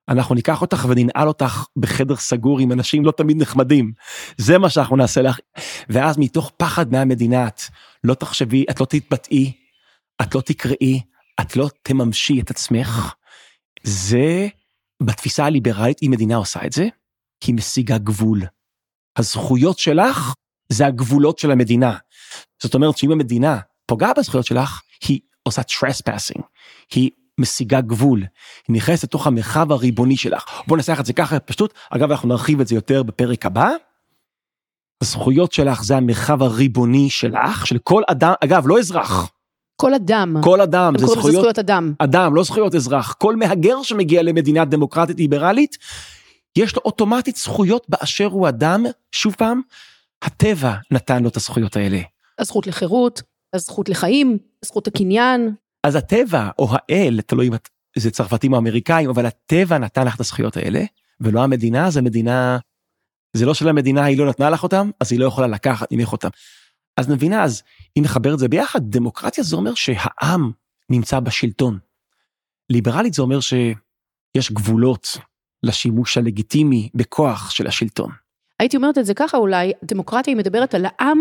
אנחנו 0.09 0.35
ניקח 0.35 0.63
אותך 0.63 0.87
וננעל 0.89 1.29
אותך 1.29 1.65
בחדר 1.77 2.17
סגור 2.17 2.61
עם 2.61 2.73
אנשים 2.73 3.05
לא 3.05 3.11
תמיד 3.11 3.37
נחמדים. 3.37 3.93
זה 4.37 4.59
מה 4.59 4.71
שאנחנו 4.71 4.97
נעשה 4.97 5.23
לך. 5.23 5.39
ואז 5.89 6.19
מתוך 6.19 6.53
פחד 6.57 6.93
מהמדינה 6.93 7.47
את 7.47 7.61
לא 8.05 8.15
תחשבי, 8.15 8.65
את 8.71 8.81
לא 8.81 8.87
תתבטאי, 8.87 9.53
את 10.23 10.35
לא 10.35 10.41
תקראי, 10.41 11.01
את 11.41 11.57
לא 11.57 11.69
תממשי 11.83 12.41
את 12.41 12.51
עצמך. 12.51 13.15
זה, 13.83 14.49
בתפיסה 15.03 15.45
הליברלית, 15.45 15.99
אם 16.03 16.11
מדינה 16.11 16.37
עושה 16.37 16.61
את 16.67 16.73
זה, 16.73 16.89
היא 17.47 17.55
משיגה 17.55 17.99
גבול. 17.99 18.43
הזכויות 19.17 19.79
שלך 19.79 20.35
זה 20.69 20.87
הגבולות 20.87 21.39
של 21.39 21.51
המדינה. 21.51 21.97
זאת 22.63 22.75
אומרת 22.75 22.99
שאם 22.99 23.13
המדינה 23.13 23.59
פוגעה 23.87 24.13
בזכויות 24.15 24.47
שלך, 24.47 24.81
היא 25.09 25.21
עושה 25.43 25.63
trespassing, 25.63 26.43
היא 26.95 27.11
משיגה 27.41 27.81
גבול, 27.81 28.21
היא 28.69 28.77
נכנסת 28.77 29.05
לתוך 29.05 29.27
המרחב 29.27 29.73
הריבוני 29.73 30.17
שלך. 30.17 30.45
בוא 30.67 30.77
ננסח 30.77 31.01
את 31.01 31.07
זה 31.07 31.13
ככה 31.13 31.41
פשוט, 31.41 31.75
אגב 31.91 32.11
אנחנו 32.11 32.29
נרחיב 32.29 32.61
את 32.61 32.67
זה 32.67 32.75
יותר 32.75 33.03
בפרק 33.03 33.47
הבא. 33.47 33.71
הזכויות 35.03 35.53
שלך 35.53 35.83
זה 35.83 35.97
המרחב 35.97 36.43
הריבוני 36.43 37.11
שלך, 37.11 37.67
של 37.67 37.79
כל 37.79 38.03
אדם, 38.11 38.33
אגב 38.45 38.67
לא 38.67 38.79
אזרח. 38.79 39.31
כל 39.81 39.95
אדם. 39.95 40.37
כל 40.43 40.61
אדם, 40.61 40.95
זה 40.99 41.07
זכויות, 41.07 41.35
זכויות 41.35 41.59
אדם. 41.59 41.93
אדם, 41.99 42.35
לא 42.35 42.43
זכויות 42.43 42.75
אזרח. 42.75 43.13
כל 43.13 43.37
מהגר 43.37 43.83
שמגיע 43.83 44.23
למדינה 44.23 44.65
דמוקרטית 44.65 45.19
ליברלית, 45.19 45.79
יש 46.59 46.77
לו 46.77 46.83
אוטומטית 46.85 47.37
זכויות 47.37 47.87
באשר 47.89 48.27
הוא 48.27 48.49
אדם, 48.49 48.85
שוב 49.13 49.35
פעם, 49.39 49.61
הטבע 50.23 50.75
נתן 50.91 51.23
לו 51.23 51.29
את 51.29 51.37
הזכויות 51.37 51.77
האלה. 51.77 52.01
הזכות 52.39 52.67
לחירות, 52.67 53.23
הזכות 53.55 53.89
לחיים, 53.89 54.39
זכות 54.65 54.87
הקניין. 54.87 55.55
אז 55.85 55.95
הטבע 55.95 56.49
או 56.59 56.69
האל, 56.71 57.21
תלוי 57.27 57.49
אם 57.49 57.53
זה 57.97 58.11
צרפתים 58.11 58.53
או 58.53 58.59
אמריקאים, 58.59 59.11
אבל 59.11 59.27
הטבע 59.27 59.79
נתן 59.79 60.07
לך 60.07 60.15
את 60.15 60.21
הזכויות 60.21 60.57
האלה, 60.57 60.85
ולא 61.21 61.43
המדינה, 61.43 61.91
זה 61.91 62.03
מדינה, 62.03 62.59
זה 63.37 63.47
לא 63.47 63.55
של 63.55 63.69
המדינה, 63.69 64.05
היא 64.05 64.19
לא 64.19 64.27
נתנה 64.29 64.51
לך 64.51 64.63
אותם, 64.63 64.91
אז 65.01 65.13
היא 65.13 65.21
לא 65.21 65.25
יכולה 65.25 65.47
לקחת 65.47 65.89
ממך 65.93 66.13
אותם. 66.13 66.29
אז 66.97 67.09
נבינה, 67.09 67.45
אז 67.45 67.63
אם 67.99 68.03
נחבר 68.03 68.35
את 68.35 68.39
זה 68.39 68.49
ביחד, 68.49 68.81
דמוקרטיה 68.83 69.45
זה 69.45 69.57
אומר 69.57 69.75
שהעם 69.75 70.51
נמצא 70.91 71.21
בשלטון. 71.21 71.79
ליברלית 72.71 73.15
זה 73.15 73.23
אומר 73.23 73.41
שיש 73.41 74.53
גבולות 74.53 75.19
לשימוש 75.63 76.19
הלגיטימי 76.19 76.89
בכוח 76.95 77.51
של 77.51 77.67
השלטון. 77.67 78.11
הייתי 78.61 78.77
אומרת 78.77 78.99
את 78.99 79.07
זה 79.07 79.15
ככה 79.15 79.37
אולי, 79.37 79.73
דמוקרטיה 79.85 80.31
היא 80.31 80.39
מדברת 80.39 80.75
על 80.75 80.87
העם 80.89 81.19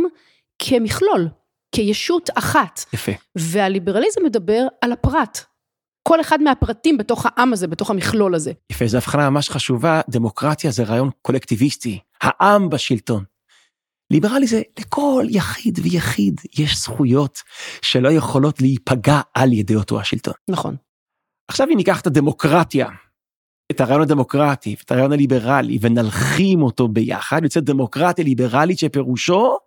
כמכלול, 0.59 1.27
כישות 1.71 2.29
אחת. 2.35 2.85
יפה. 2.93 3.11
והליברליזם 3.35 4.21
מדבר 4.25 4.67
על 4.81 4.91
הפרט. 4.91 5.39
כל 6.07 6.21
אחד 6.21 6.41
מהפרטים 6.41 6.97
בתוך 6.97 7.25
העם 7.25 7.53
הזה, 7.53 7.67
בתוך 7.67 7.89
המכלול 7.89 8.35
הזה. 8.35 8.51
יפה, 8.71 8.87
זו 8.87 8.97
הבחנה 8.97 9.29
ממש 9.29 9.49
חשובה, 9.49 10.01
דמוקרטיה 10.09 10.71
זה 10.71 10.83
רעיון 10.83 11.09
קולקטיביסטי, 11.21 11.99
העם 12.21 12.69
בשלטון. 12.69 13.23
ליברלי 14.11 14.47
זה 14.47 14.61
לכל 14.79 15.25
יחיד 15.29 15.79
ויחיד 15.83 16.41
יש 16.57 16.77
זכויות 16.77 17.39
שלא 17.81 18.09
יכולות 18.09 18.61
להיפגע 18.61 19.21
על 19.33 19.53
ידי 19.53 19.75
אותו 19.75 19.99
השלטון. 19.99 20.33
נכון. 20.47 20.75
עכשיו 21.47 21.67
אם 21.71 21.77
ניקח 21.77 22.01
את 22.01 22.07
הדמוקרטיה, 22.07 22.87
את 23.71 23.81
הרעיון 23.81 24.01
הדמוקרטי 24.01 24.75
ואת 24.79 24.91
הרעיון 24.91 25.11
הליברלי 25.11 25.77
ונלחים 25.81 26.61
אותו 26.61 26.87
ביחד, 26.87 27.43
יוצאת 27.43 27.63
דמוקרטיה 27.63 28.25
ליברלית 28.25 28.79
שפירושו 28.79 29.57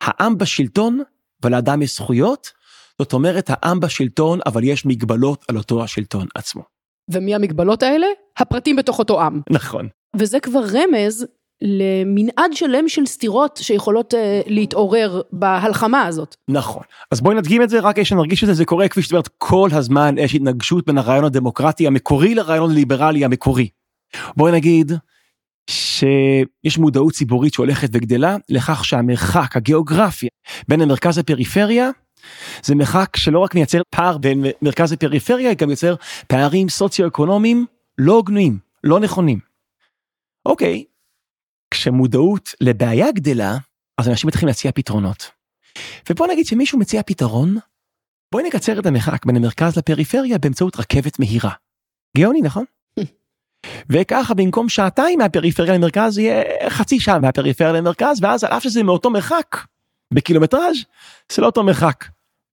העם 0.00 0.38
בשלטון 0.38 1.02
ולאדם 1.44 1.82
יש 1.82 1.96
זכויות, 1.96 2.50
זאת 2.98 3.12
אומרת 3.12 3.46
העם 3.48 3.80
בשלטון 3.80 4.38
אבל 4.46 4.64
יש 4.64 4.86
מגבלות 4.86 5.44
על 5.48 5.56
אותו 5.56 5.84
השלטון 5.84 6.26
עצמו. 6.34 6.62
ומי 7.10 7.34
המגבלות 7.34 7.82
האלה? 7.82 8.06
הפרטים 8.38 8.76
בתוך 8.76 8.98
אותו 8.98 9.20
עם. 9.20 9.40
נכון. 9.50 9.88
וזה 10.16 10.40
כבר 10.40 10.60
רמז 10.60 11.26
למנעד 11.62 12.52
שלם 12.52 12.88
של 12.88 13.06
סתירות 13.06 13.58
שיכולות 13.62 14.14
uh, 14.14 14.16
להתעורר 14.46 15.20
בהלחמה 15.32 16.02
הזאת. 16.06 16.36
נכון. 16.48 16.82
אז 17.10 17.20
בואי 17.20 17.36
נדגים 17.36 17.62
את 17.62 17.70
זה 17.70 17.80
רק 17.80 18.02
שנרגיש 18.02 18.44
את 18.44 18.56
זה, 18.56 18.64
קורה 18.64 18.88
כפי 18.88 19.02
שאת 19.02 19.12
אומרת 19.12 19.28
כל 19.38 19.68
הזמן 19.72 20.14
יש 20.18 20.34
התנגשות 20.34 20.86
בין 20.86 20.98
הרעיון 20.98 21.24
הדמוקרטי 21.24 21.86
המקורי 21.86 22.34
לרעיון 22.34 22.70
הליברלי 22.70 23.24
המקורי. 23.24 23.68
בואי 24.36 24.52
נגיד 24.52 24.92
שיש 25.70 26.78
מודעות 26.78 27.12
ציבורית 27.12 27.54
שהולכת 27.54 27.88
וגדלה 27.92 28.36
לכך 28.48 28.84
שהמרחק 28.84 29.56
הגיאוגרפי 29.56 30.28
בין 30.68 30.80
המרכז 30.80 31.18
לפריפריה 31.18 31.90
זה 32.62 32.74
מרחק 32.74 33.16
שלא 33.16 33.38
רק 33.38 33.54
מייצר 33.54 33.80
פער 33.90 34.18
בין 34.18 34.44
מרכז 34.62 34.92
לפריפריה, 34.92 35.54
גם 35.54 35.70
יוצר 35.70 35.94
פערים 36.26 36.68
סוציו-אקונומיים 36.68 37.66
לא 37.98 38.12
הוגנים, 38.12 38.58
לא 38.84 39.00
נכונים. 39.00 39.38
אוקיי, 40.46 40.84
כשמודעות 41.70 42.54
לבעיה 42.60 43.12
גדלה, 43.12 43.56
אז 43.98 44.08
אנשים 44.08 44.28
מתחילים 44.28 44.48
להציע 44.48 44.72
פתרונות. 44.72 45.30
ובוא 46.10 46.26
נגיד 46.26 46.46
שמישהו 46.46 46.78
מציע 46.78 47.02
פתרון, 47.02 47.56
בואי 48.32 48.44
נקצר 48.44 48.80
את 48.80 48.86
המרחק 48.86 49.26
בין 49.26 49.36
המרכז 49.36 49.78
לפריפריה 49.78 50.38
באמצעות 50.38 50.76
רכבת 50.76 51.18
מהירה. 51.18 51.52
גאוני, 52.16 52.40
נכון? 52.40 52.64
וככה 53.90 54.34
במקום 54.34 54.68
שעתיים 54.68 55.18
מהפריפריה 55.18 55.74
למרכז 55.74 56.18
יהיה 56.18 56.42
חצי 56.68 57.00
שעה 57.00 57.18
מהפריפריה 57.18 57.72
למרכז, 57.72 58.22
ואז 58.22 58.44
על 58.44 58.52
אף 58.52 58.62
שזה 58.62 58.82
מאותו 58.82 59.10
מרחק, 59.10 59.56
בקילומטראז', 60.14 60.76
זה 61.32 61.42
לא 61.42 61.46
אותו 61.46 61.62
מרחק. 61.62 62.04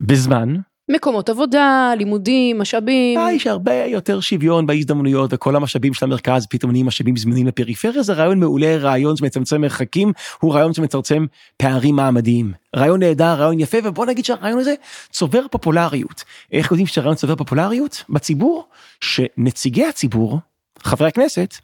בזמן, 0.02 0.56
מקומות 0.89 1.29
עבודה, 1.29 1.94
לימודים, 1.98 2.60
משאבים. 2.60 3.20
אה, 3.20 3.32
יש 3.32 3.48
הרבה 3.48 3.74
יותר 3.74 4.20
שוויון 4.20 4.65
בהזדמנויות 4.65 5.34
וכל 5.34 5.56
המשאבים 5.56 5.94
של 5.94 6.06
המרכז 6.06 6.48
פתאום 6.50 6.72
נהיים 6.72 6.86
משאבים 6.86 7.17
זמינים 7.17 7.48
לפריפריה 7.48 8.03
זה 8.03 8.13
רעיון 8.13 8.39
מעולה 8.39 8.77
רעיון 8.77 9.17
שמצמצם 9.17 9.62
מרחקים 9.62 10.13
הוא 10.39 10.53
רעיון 10.53 10.74
שמצמצם 10.74 11.25
פערים 11.58 11.96
מעמדיים 11.96 12.53
רעיון 12.75 13.00
נהדר 13.03 13.34
רעיון 13.34 13.60
יפה 13.60 13.77
ובוא 13.84 14.06
נגיד 14.06 14.25
שהרעיון 14.25 14.60
הזה 14.60 14.74
צובר 15.10 15.48
פופולריות 15.51 16.24
איך 16.51 16.72
יודעים 16.72 16.88
שהרעיון 16.88 17.15
צובר 17.15 17.36
פופולריות 17.36 18.03
בציבור 18.10 18.67
שנציגי 19.01 19.86
הציבור 19.86 20.39
חברי 20.79 21.08
הכנסת. 21.08 21.56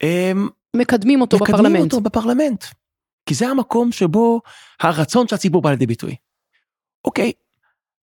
הם 0.00 0.48
מקדמים 0.76 1.20
אותו 1.20 1.36
מקדמים 1.36 1.62
בפרלמנט. 1.62 1.92
אותו 1.92 2.00
בפרלמנט. 2.00 2.64
כי 3.26 3.34
זה 3.34 3.48
המקום 3.48 3.92
שבו 3.92 4.40
הרצון 4.80 5.28
של 5.28 5.34
הציבור 5.34 5.62
בא 5.62 5.70
לידי 5.70 5.86
ביטוי. 5.86 6.16
אוקיי, 7.04 7.32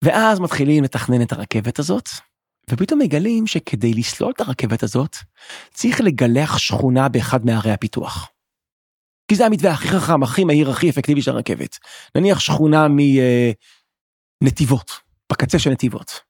ואז 0.05 0.41
מתחילים 0.41 0.85
לתכנן 0.85 1.23
את 1.23 1.33
הרכבת 1.33 1.79
הזאת, 1.79 2.09
ופתאום 2.71 3.01
מגלים 3.01 3.47
שכדי 3.47 3.95
לסלול 3.95 4.33
את 4.37 4.41
הרכבת 4.41 4.83
הזאת, 4.83 5.17
צריך 5.71 6.01
לגלח 6.01 6.59
שכונה 6.59 7.09
באחד 7.09 7.47
מערי 7.47 7.73
הפיתוח. 7.73 8.29
כי 9.29 9.35
זה 9.35 9.47
המתווה 9.47 9.71
הכי 9.71 9.89
חכם, 9.89 10.23
הכי 10.23 10.45
מהיר, 10.45 10.71
הכי 10.71 10.91
אפקטיבי 10.91 11.23
של 11.23 11.31
הרכבת. 11.31 11.77
נניח 12.17 12.41
שכונה 12.41 12.87
מנתיבות, 14.43 14.91
בקצה 15.33 15.59
של 15.59 15.71
נתיבות. 15.71 16.21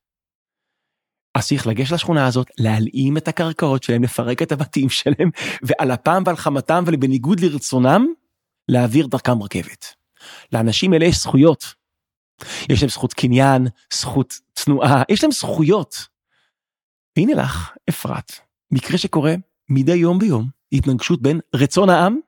אז 1.35 1.49
צריך 1.49 1.67
לגשת 1.67 1.93
לשכונה 1.93 2.27
הזאת, 2.27 2.51
להלאים 2.59 3.17
את 3.17 3.29
הקרקעות 3.29 3.83
שלהם, 3.83 4.03
לפרק 4.03 4.43
את 4.43 4.53
הבתים 4.53 4.89
שלהם, 4.89 5.31
ועל 5.63 5.95
אפם 5.95 6.23
ועל 6.27 6.37
חמתם 6.37 6.85
ובניגוד 6.87 7.41
לרצונם, 7.41 8.07
להעביר 8.69 9.07
דרכם 9.07 9.43
רכבת. 9.43 9.87
לאנשים 10.53 10.95
אלה 10.95 11.05
יש 11.05 11.17
זכויות, 11.17 11.75
יש 12.69 12.83
להם 12.83 12.91
זכות 12.91 13.15
קניין, 13.15 13.67
זכות 13.93 14.35
תנועה, 14.55 15.03
יש 15.09 15.25
להם 15.25 15.33
זכויות. 15.33 15.97
הנה 17.17 17.35
לך, 17.35 17.71
אפרת, 17.89 18.33
מקרה 18.71 18.99
שקורה 18.99 19.35
מדי 19.69 19.95
יום 19.95 20.19
ביום, 20.19 20.47
התנגשות 20.73 21.23
בין 21.23 21.41
רצון 21.55 21.91
העם 21.91 22.19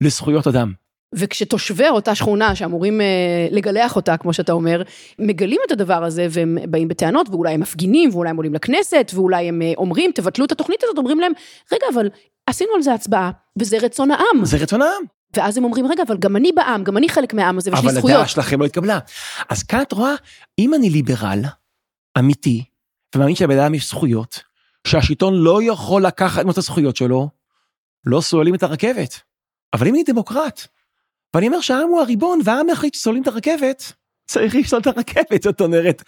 לזכויות 0.00 0.46
אדם. 0.46 0.72
וכשתושבי 1.14 1.88
אותה 1.88 2.14
שכונה 2.14 2.54
שאמורים 2.54 3.00
אה, 3.00 3.06
לגלח 3.50 3.96
אותה, 3.96 4.16
כמו 4.16 4.32
שאתה 4.32 4.52
אומר, 4.52 4.82
מגלים 5.18 5.60
את 5.66 5.72
הדבר 5.72 6.04
הזה 6.04 6.26
והם 6.30 6.58
באים 6.68 6.88
בטענות 6.88 7.28
ואולי 7.28 7.54
הם 7.54 7.60
מפגינים 7.60 8.10
ואולי 8.12 8.30
הם 8.30 8.36
עולים 8.36 8.54
לכנסת 8.54 9.10
ואולי 9.14 9.48
הם 9.48 9.62
אה, 9.62 9.72
אומרים 9.76 10.10
תבטלו 10.14 10.44
את 10.44 10.52
התוכנית 10.52 10.82
הזאת, 10.84 10.98
אומרים 10.98 11.20
להם 11.20 11.32
רגע 11.72 11.86
אבל 11.94 12.08
עשינו 12.46 12.70
על 12.74 12.82
זה 12.82 12.94
הצבעה 12.94 13.30
וזה 13.58 13.78
רצון 13.78 14.10
העם. 14.10 14.44
זה 14.44 14.56
רצון 14.56 14.82
העם. 14.82 15.19
ואז 15.36 15.56
הם 15.56 15.64
אומרים 15.64 15.86
רגע 15.86 16.02
אבל 16.06 16.16
גם 16.18 16.36
אני 16.36 16.52
בעם, 16.52 16.84
גם 16.84 16.96
אני 16.96 17.08
חלק 17.08 17.34
מהעם 17.34 17.58
הזה 17.58 17.70
ויש 17.70 17.80
לי 17.80 17.86
אבל 17.86 17.94
זכויות. 17.94 18.16
הדעה 18.16 18.28
שלכם 18.28 18.60
לא 18.60 18.66
התקבלה. 18.66 18.98
אז 19.48 19.62
כאן 19.62 19.82
את 19.82 19.92
רואה, 19.92 20.14
אם 20.58 20.74
אני 20.74 20.90
ליברל, 20.90 21.40
אמיתי, 22.18 22.64
ומאמין 23.14 23.34
שלבן 23.34 23.58
אדם 23.58 23.74
יש 23.74 23.88
זכויות, 23.88 24.42
שהשלטון 24.86 25.34
לא 25.34 25.60
יכול 25.62 26.06
לקחת 26.06 26.44
את 26.50 26.58
הזכויות 26.58 26.96
שלו, 26.96 27.28
לא 28.04 28.20
סוללים 28.20 28.54
את 28.54 28.62
הרכבת. 28.62 29.20
אבל 29.74 29.86
אם 29.86 29.94
אני 29.94 30.02
דמוקרט, 30.02 30.66
ואני 31.34 31.46
אומר 31.46 31.60
שהעם 31.60 31.88
הוא 31.88 32.00
הריבון 32.00 32.40
והעם 32.44 32.70
החליט 32.70 32.94
שסוללים 32.94 33.22
את 33.22 33.28
הרכבת, 33.28 33.92
צריך 34.30 34.54
לסלול 34.54 34.80
את 34.80 34.86
הרכבת, 34.86 35.42
זאת 35.42 35.60
אומרת, 35.60 36.02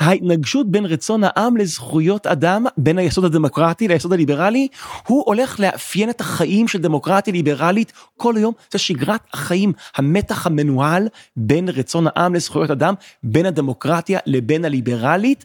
ההתנגשות 0.00 0.70
בין 0.70 0.86
רצון 0.86 1.20
העם 1.24 1.56
לזכויות 1.56 2.26
אדם, 2.26 2.64
בין 2.76 2.98
היסוד 2.98 3.24
הדמוקרטי 3.24 3.88
ליסוד 3.88 4.12
הליברלי, 4.12 4.68
הוא 5.06 5.22
הולך 5.26 5.60
לאפיין 5.60 6.10
את 6.10 6.20
החיים 6.20 6.68
של 6.68 6.78
דמוקרטיה 6.78 7.32
ליברלית 7.32 7.92
כל 8.16 8.36
היום, 8.36 8.54
זה 8.70 8.78
שגרת 8.78 9.20
החיים, 9.32 9.72
המתח 9.96 10.46
המנוהל 10.46 11.08
בין 11.36 11.68
רצון 11.68 12.04
העם 12.06 12.34
לזכויות 12.34 12.70
אדם, 12.70 12.94
בין 13.22 13.46
הדמוקרטיה 13.46 14.18
לבין 14.26 14.64
הליברלית. 14.64 15.44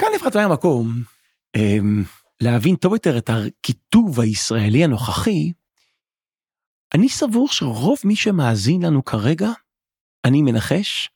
כאן 0.00 0.08
לפחות 0.14 0.36
היה 0.36 0.48
מקום 0.48 1.02
אמ, 1.56 2.02
להבין 2.40 2.76
טוב 2.76 2.92
יותר 2.92 3.18
את 3.18 3.30
הכיתוב 3.30 4.20
הישראלי 4.20 4.84
הנוכחי. 4.84 5.52
אני 6.94 7.08
סבור 7.08 7.48
שרוב 7.48 7.98
מי 8.04 8.16
שמאזין 8.16 8.82
לנו 8.82 9.04
כרגע, 9.04 9.50
אני 10.24 10.42
מנחש, 10.42 11.08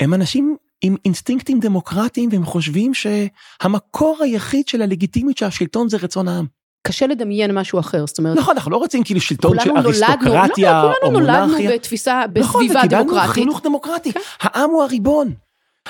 הם 0.00 0.14
אנשים 0.14 0.56
עם 0.82 0.96
אינסטינקטים 1.04 1.60
דמוקרטיים 1.60 2.28
והם 2.32 2.44
חושבים 2.44 2.92
שהמקור 2.94 4.18
היחיד 4.20 4.68
של 4.68 4.82
הלגיטימיות 4.82 5.38
של 5.38 5.46
השלטון 5.46 5.88
זה 5.88 5.96
רצון 5.96 6.28
העם. 6.28 6.46
קשה 6.86 7.06
לדמיין 7.06 7.58
משהו 7.58 7.80
אחר, 7.80 8.06
זאת 8.06 8.18
אומרת, 8.18 8.38
נכון, 8.38 8.56
אנחנו 8.56 8.70
לא 8.70 8.76
רוצים 8.76 9.04
כאילו 9.04 9.20
שלטון 9.20 9.60
של 9.60 9.70
אריסטוקרטיה 9.76 10.82
לא, 10.82 10.92
או 10.92 10.94
כולנו 11.00 11.20
נולדנו 11.20 11.46
מונרכיה. 11.46 11.70
בתפיסה, 11.72 12.24
נכון, 12.38 12.64
בסביבה 12.64 12.80
וקיבלנו 12.80 13.04
דמוקרטית. 13.04 13.32
חינוך 13.34 13.60
דמוקרטי. 13.64 14.12
העם 14.40 14.70
הוא 14.70 14.82
הריבון. 14.82 15.34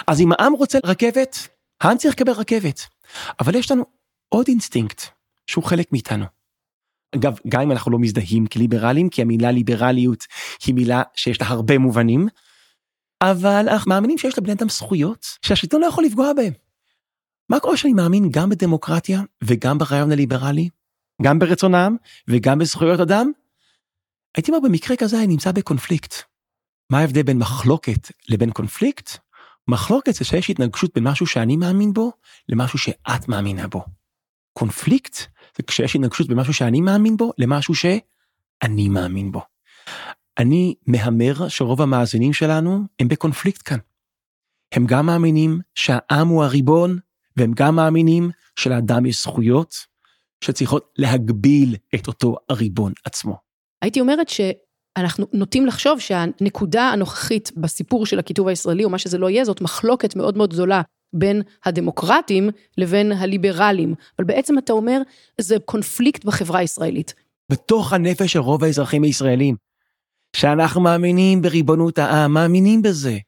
אז 0.07 0.21
אם 0.21 0.33
העם 0.33 0.53
רוצה 0.53 0.79
רכבת, 0.85 1.49
העם 1.81 1.97
צריך 1.97 2.15
לקבל 2.15 2.33
רכבת. 2.33 2.81
אבל 3.41 3.55
יש 3.55 3.71
לנו 3.71 3.85
עוד 4.29 4.47
אינסטינקט 4.49 5.03
שהוא 5.47 5.65
חלק 5.65 5.93
מאיתנו. 5.93 6.25
אגב, 7.15 7.39
גם 7.49 7.61
אם 7.61 7.73
אנחנו 7.73 7.93
לא 7.93 7.99
מזדהים 7.99 8.47
כליברלים, 8.47 9.09
כי 9.09 9.23
המילה 9.23 9.51
ליברליות 9.51 10.25
היא 10.67 10.75
מילה 10.75 11.03
שיש 11.15 11.41
לה 11.41 11.47
הרבה 11.47 11.79
מובנים, 11.79 12.29
אבל 13.23 13.67
אנחנו 13.69 13.89
מאמינים 13.89 14.19
שיש 14.19 14.39
לבני 14.39 14.53
אדם 14.53 14.69
זכויות 14.69 15.27
שהשלטון 15.43 15.81
לא 15.81 15.87
יכול 15.87 16.05
לפגוע 16.05 16.33
בהם. 16.33 16.53
מה 17.51 17.61
קורה 17.61 17.77
שאני 17.77 17.93
מאמין 17.93 18.29
גם 18.31 18.51
בדמוקרטיה 18.51 19.21
וגם 19.45 19.79
ברעיון 19.79 20.13
הליברלי, 20.13 20.69
גם 21.23 21.39
ברצון 21.39 21.75
העם 21.75 21.97
וגם 22.29 22.59
בזכויות 22.59 23.01
אדם? 23.01 23.33
הייתי 24.37 24.51
אומר 24.51 24.69
במקרה 24.69 24.97
כזה 24.97 25.19
אני 25.19 25.27
נמצא 25.27 25.53
בקונפליקט. 25.53 26.15
מה 26.91 26.99
ההבדל 26.99 27.23
בין 27.23 27.39
מחלוקת 27.39 28.11
לבין 28.29 28.51
קונפליקט? 28.51 29.11
מחלוקת 29.69 30.15
זה 30.15 30.25
שיש 30.25 30.51
התנגשות 30.51 30.95
בין 30.95 31.05
משהו 31.05 31.27
שאני 31.27 31.57
מאמין 31.57 31.93
בו 31.93 32.13
למשהו 32.49 32.79
שאת 32.79 33.29
מאמינה 33.29 33.69
בו. 33.69 33.85
קונפליקט 34.53 35.17
זה 35.57 35.63
כשיש 35.67 35.97
התנגשות 35.97 36.29
בין 36.29 36.39
משהו 36.39 36.55
שאני 36.55 36.81
מאמין 36.81 37.17
בו 37.17 37.33
למשהו 37.39 37.75
שאני 37.75 38.89
מאמין 38.89 39.33
בו. 39.33 39.43
אני 40.39 40.75
מהמר 40.87 41.49
שרוב 41.49 41.83
המאזינים 41.83 42.33
שלנו 42.33 42.81
הם 43.01 43.09
בקונפליקט 43.09 43.63
כאן. 43.65 43.79
הם 44.75 44.87
גם 44.87 45.07
מאמינים 45.07 45.61
שהעם 45.75 46.29
הוא 46.29 46.45
הריבון, 46.45 46.99
והם 47.37 47.53
גם 47.57 47.77
מאמינים 47.77 48.31
שלאדם 48.57 49.07
יש 49.07 49.23
זכויות 49.23 49.75
שצריכות 50.45 50.93
להגביל 50.99 51.77
את 51.95 52.07
אותו 52.07 52.37
הריבון 52.49 52.93
עצמו. 53.05 53.37
הייתי 53.83 54.01
אומרת 54.01 54.29
שאנחנו 54.29 55.27
נוטים 55.33 55.67
לחשוב 55.67 56.01
שהנקודה 56.01 56.83
הנוכחית 56.83 57.53
בסיפור 57.57 58.07
של 58.07 58.19
הכיתוב 58.19 58.49
הישראלי, 58.49 58.85
או 58.85 58.91
מה 58.91 58.99
שזה 58.99 59.19
לא 59.19 59.31
יהיה, 59.31 59.45
זאת 59.45 59.61
מחלוקת 59.61 60.17
מאוד 60.17 60.37
מאוד 60.37 60.53
גדולה 60.53 60.83
בין 61.13 61.43
הדמוקרטים 61.65 62.51
לבין 62.79 63.13
הליברלים. 63.13 63.95
אבל 64.19 64.27
בעצם 64.27 64.59
אתה 64.59 64.73
אומר, 64.73 65.03
זה 65.41 65.57
קונפליקט 65.65 66.25
בחברה 66.25 66.61
הישראלית. 66.61 67.15
בתוך 67.53 67.93
הנפש 67.93 68.33
של 68.33 68.39
רוב 68.39 68.65
האזרחים 68.65 69.03
הישראלים, 69.03 69.57
שאנחנו 70.37 70.81
מאמינים 70.81 71.43
בריבונות 71.43 71.99
העם, 71.99 72.33
מאמינים 72.33 72.83
בזה. 72.83 73.19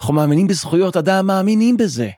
אנחנו 0.00 0.14
מאמינים 0.14 0.46
בזכויות 0.46 0.96
אדם, 0.96 1.26
מאמינים 1.26 1.76
בזה. 1.76 2.10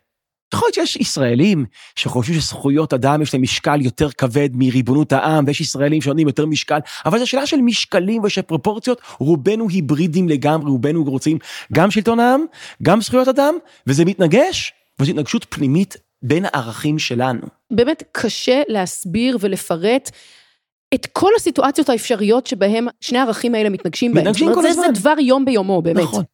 יכול 0.54 0.66
להיות 0.66 0.74
שיש 0.74 0.96
ישראלים 0.96 1.64
שחושבים 1.96 2.40
שזכויות 2.40 2.92
אדם 2.92 3.22
יש 3.22 3.34
להם 3.34 3.42
משקל 3.42 3.80
יותר 3.80 4.10
כבד 4.10 4.48
מריבונות 4.52 5.12
העם, 5.12 5.44
ויש 5.46 5.60
ישראלים 5.60 6.02
שנותנים 6.02 6.26
יותר 6.26 6.46
משקל, 6.46 6.78
אבל 7.06 7.18
זו 7.18 7.26
שאלה 7.26 7.46
של 7.46 7.56
משקלים 7.56 8.22
ושל 8.24 8.42
פרופורציות, 8.42 9.00
רובנו 9.18 9.68
היברידים 9.68 10.28
לגמרי, 10.28 10.70
רובנו 10.70 11.04
רוצים 11.04 11.38
גם 11.72 11.90
שלטון 11.90 12.20
העם, 12.20 12.44
גם 12.82 13.00
זכויות 13.00 13.28
אדם, 13.28 13.54
וזה 13.86 14.04
מתנגש, 14.04 14.72
וזו 15.00 15.10
התנגשות 15.10 15.46
פנימית 15.48 15.96
בין 16.22 16.44
הערכים 16.44 16.98
שלנו. 16.98 17.46
באמת 17.70 18.02
קשה 18.12 18.62
להסביר 18.68 19.38
ולפרט 19.40 20.10
את 20.94 21.06
כל 21.12 21.30
הסיטואציות 21.36 21.88
האפשריות 21.88 22.46
שבהם 22.46 22.86
שני 23.00 23.18
הערכים 23.18 23.54
האלה 23.54 23.70
מתנגשים 23.70 24.14
בהם. 24.14 24.24
מתנגשים 24.24 24.54
כל 24.54 24.62
זה, 24.62 24.68
הזמן. 24.68 24.94
זה 24.94 25.00
דבר 25.00 25.14
יום 25.20 25.44
ביומו, 25.44 25.82
באמת. 25.82 26.02
נכון. 26.02 26.24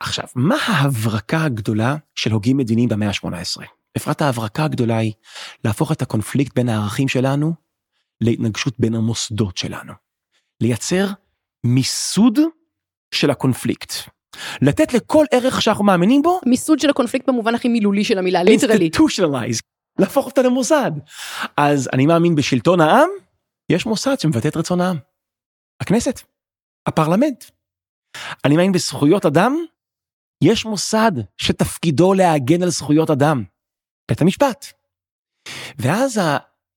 עכשיו, 0.00 0.24
מה 0.34 0.56
ההברקה 0.66 1.44
הגדולה 1.44 1.96
של 2.14 2.32
הוגים 2.32 2.56
מדיניים 2.56 2.88
במאה 2.88 3.08
ה-18? 3.08 3.64
אפרת 3.96 4.22
ההברקה 4.22 4.64
הגדולה 4.64 4.98
היא 4.98 5.12
להפוך 5.64 5.92
את 5.92 6.02
הקונפליקט 6.02 6.54
בין 6.54 6.68
הערכים 6.68 7.08
שלנו 7.08 7.52
להתנגשות 8.20 8.74
בין 8.78 8.94
המוסדות 8.94 9.56
שלנו. 9.56 9.92
לייצר 10.60 11.06
מיסוד 11.64 12.38
של 13.14 13.30
הקונפליקט. 13.30 13.92
לתת 14.62 14.94
לכל 14.94 15.24
ערך 15.32 15.62
שאנחנו 15.62 15.84
מאמינים 15.84 16.22
בו, 16.22 16.40
מיסוד 16.46 16.78
של 16.78 16.90
הקונפליקט 16.90 17.28
במובן 17.28 17.54
הכי 17.54 17.68
מילולי 17.68 18.04
של 18.04 18.18
המילה, 18.18 18.42
literally. 18.42 18.90
institutionalize, 18.94 19.60
להפוך 19.98 20.26
אותה 20.26 20.42
למוסד. 20.42 20.90
אז 21.56 21.88
אני 21.92 22.06
מאמין 22.06 22.34
בשלטון 22.34 22.80
העם, 22.80 23.08
יש 23.70 23.86
מוסד 23.86 24.20
שמבטא 24.20 24.48
את 24.48 24.56
רצון 24.56 24.80
העם. 24.80 24.96
הכנסת, 25.82 26.20
הפרלמנט. 26.86 27.44
אני 28.44 28.56
מאמין 28.56 28.72
בזכויות 28.72 29.26
אדם, 29.26 29.56
יש 30.44 30.64
מוסד 30.64 31.12
שתפקידו 31.36 32.14
להגן 32.14 32.62
על 32.62 32.70
זכויות 32.70 33.10
אדם, 33.10 33.44
בית 34.08 34.20
המשפט. 34.20 34.66
ואז 35.78 36.20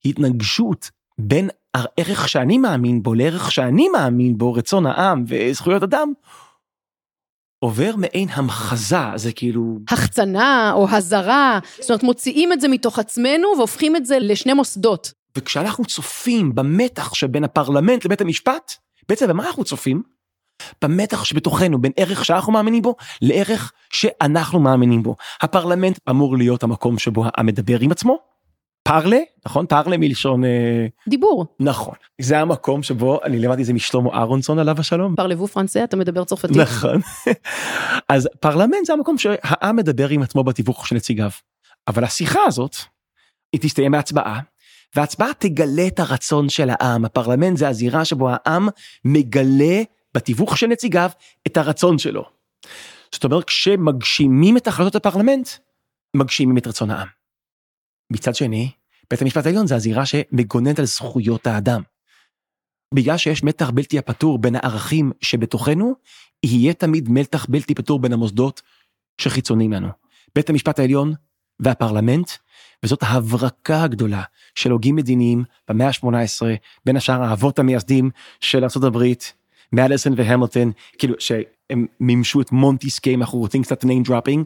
ההתנגשות 0.06 0.90
בין 1.18 1.50
הערך 1.74 2.30
שאני 2.30 2.58
מאמין 2.58 3.04
בו 3.04 3.14
לערך 3.14 3.52
שאני 3.52 3.90
מאמין 3.90 4.38
בו, 4.38 4.54
רצון 4.54 4.86
העם 4.86 5.24
וזכויות 5.28 5.84
אדם, 5.84 6.14
עובר 7.60 7.96
מעין 7.96 8.30
המחזה, 8.30 8.98
זה 9.16 9.34
כאילו... 9.34 9.80
החצנה 9.90 10.72
או 10.74 10.90
הזרה, 10.90 11.60
זאת 11.82 11.90
אומרת 11.90 12.04
מוציאים 12.04 12.54
את 12.54 12.62
זה 12.62 12.68
מתוך 12.68 13.00
עצמנו 13.00 13.48
והופכים 13.58 13.96
את 13.96 14.06
זה 14.06 14.20
לשני 14.20 14.54
מוסדות. 14.54 15.23
וכשאנחנו 15.38 15.86
צופים 15.86 16.56
במתח 16.56 17.13
שבין 17.13 17.44
הפרלמנט 17.44 18.06
לבית 18.06 18.22
המשפט, 18.22 18.74
בעצם 19.10 19.28
במה 19.28 19.48
אנחנו 19.48 19.63
צופים? 19.63 20.04
במתח 20.82 21.24
שבתוכנו, 21.24 21.82
בין 21.82 21.92
ערך 21.98 22.25
שאנחנו 22.25 22.54
מאמינים 22.54 22.82
בו, 22.82 22.96
לערך 23.22 23.72
שאנחנו 23.90 24.60
מאמינים 24.60 25.04
בו. 25.04 25.16
הפרלמנט 25.42 26.00
אמור 26.10 26.38
להיות 26.38 26.63
המקום 26.63 27.00
שבו 27.00 27.25
העם 27.25 27.46
מדבר 27.46 27.80
עם 27.80 27.92
עצמו. 27.92 28.18
פרלה, 28.84 29.19
נכון? 29.46 29.65
פרלה 29.65 29.98
מלשון... 29.98 30.46
אה, 30.46 30.88
דיבור. 31.08 31.46
נכון. 31.60 31.96
זה 32.22 32.39
המקום 32.39 32.84
שבו, 32.84 33.19
אני 33.24 33.39
למדתי 33.39 33.62
את 33.62 33.65
זה 33.65 33.74
משלמה 33.74 34.10
אהרונסון 34.13 34.60
עליו 34.60 34.80
השלום. 34.80 35.15
פרלבו 35.15 35.48
פרנסה, 35.48 35.84
אתה 35.84 35.98
מדבר 35.98 36.24
צרפתית. 36.24 36.58
נכון. 36.58 37.02
אז 38.10 38.30
פרלמנט 38.39 38.86
זה 38.86 38.93
המקום 38.93 39.17
שהעם 39.17 39.76
מדבר 39.76 40.10
עם 40.10 40.22
עצמו 40.22 40.43
בתיווך 40.43 40.88
של 40.88 40.96
נציגיו. 40.96 41.30
אבל 41.88 42.04
השיחה 42.04 42.39
הזאת, 42.48 42.76
היא 43.54 43.62
תסתיים 43.62 43.91
בהצבעה, 43.91 44.39
וההצבעה 44.95 45.34
תגלה 45.39 45.88
את 45.88 45.99
הרצון 45.99 46.49
של 46.49 46.69
העם. 46.69 47.06
הפרלמנט 47.06 47.58
זה 47.58 47.67
הזירה 47.67 48.06
שבו 48.06 48.29
העם 48.32 48.69
מגלה 49.06 49.82
בתיווך 50.13 50.58
של 50.58 50.67
נציגיו 50.67 51.10
את 51.47 51.58
הרצון 51.58 51.97
שלו. 51.97 52.23
זאת 53.13 53.23
אומרת, 53.23 53.43
כשמגשימים 53.43 54.58
את 54.58 54.67
החלטות 54.67 54.95
הפרלמנט, 54.95 55.49
מגשימים 56.15 56.58
את 56.58 56.67
רצון 56.67 56.91
העם. 56.91 57.08
מצד 58.12 58.36
שני, 58.36 58.71
בית 59.10 59.21
המשפט 59.21 59.45
העליון 59.45 59.67
זה 59.67 59.75
הזירה 59.75 60.06
שמגוננת 60.06 60.79
על 60.79 60.86
זכויות 60.86 61.47
האדם. 61.47 61.82
בגלל 62.93 63.17
שיש 63.17 63.43
מתח 63.43 63.69
בלתי 63.69 63.97
הפתור 63.97 64.38
בין 64.38 64.56
הערכים 64.56 65.12
שבתוכנו, 65.21 65.93
יהיה 66.43 66.73
תמיד 66.73 67.10
מתח 67.10 67.45
בלתי 67.49 67.75
פתור 67.75 67.99
בין 67.99 68.13
המוסדות 68.13 68.62
שחיצוניים 69.21 69.73
לנו. 69.73 69.88
בית 70.36 70.49
המשפט 70.49 70.79
העליון 70.79 71.13
והפרלמנט, 71.60 72.32
וזאת 72.84 73.04
ההברקה 73.04 73.84
הגדולה 73.84 74.24
של 74.56 74.72
הוגים 74.72 74.96
מדיניים 74.96 75.44
במאה 75.70 75.88
ה-18, 75.88 76.42
בין 76.86 76.98
השאר 76.98 77.24
האבות 77.24 77.60
המייסדים 77.60 78.10
של 78.39 78.63
ארה"ב, 78.63 79.13
מאדיסון 79.74 80.13
והמילטון, 80.18 80.72
כאילו 80.98 81.16
שהם 81.20 81.86
מימשו 82.00 82.42
את 82.42 82.52
מונטיסקי, 82.52 83.13
אם 83.13 83.22
אנחנו 83.22 83.39
רוצים 83.39 83.63
קצת 83.63 83.84
name 83.84 84.08
dropping, 84.08 84.39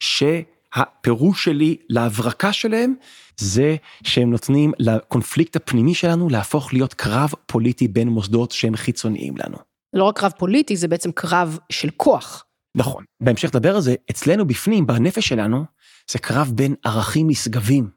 שהפירוש 0.00 1.44
שלי 1.44 1.76
להברקה 1.88 2.52
שלהם 2.52 2.94
זה 3.36 3.76
שהם 4.02 4.30
נותנים 4.30 4.72
לקונפליקט 4.78 5.56
הפנימי 5.56 5.94
שלנו 5.94 6.28
להפוך 6.28 6.72
להיות 6.72 6.94
קרב 6.94 7.32
פוליטי 7.46 7.88
בין 7.88 8.08
מוסדות 8.08 8.50
שהם 8.50 8.76
חיצוניים 8.76 9.34
לנו. 9.36 9.56
לא 9.92 10.04
רק 10.04 10.18
קרב 10.18 10.32
פוליטי, 10.38 10.76
זה 10.76 10.88
בעצם 10.88 11.12
קרב 11.12 11.58
של 11.72 11.90
כוח. 11.96 12.44
נכון. 12.74 13.04
בהמשך 13.20 13.48
לדבר 13.48 13.74
על 13.74 13.80
זה, 13.80 13.94
אצלנו 14.10 14.46
בפנים, 14.46 14.86
בנפש 14.86 15.28
שלנו, 15.28 15.64
זה 16.10 16.18
קרב 16.18 16.52
בין 16.54 16.74
ערכים 16.84 17.30
נשגבים, 17.30 17.90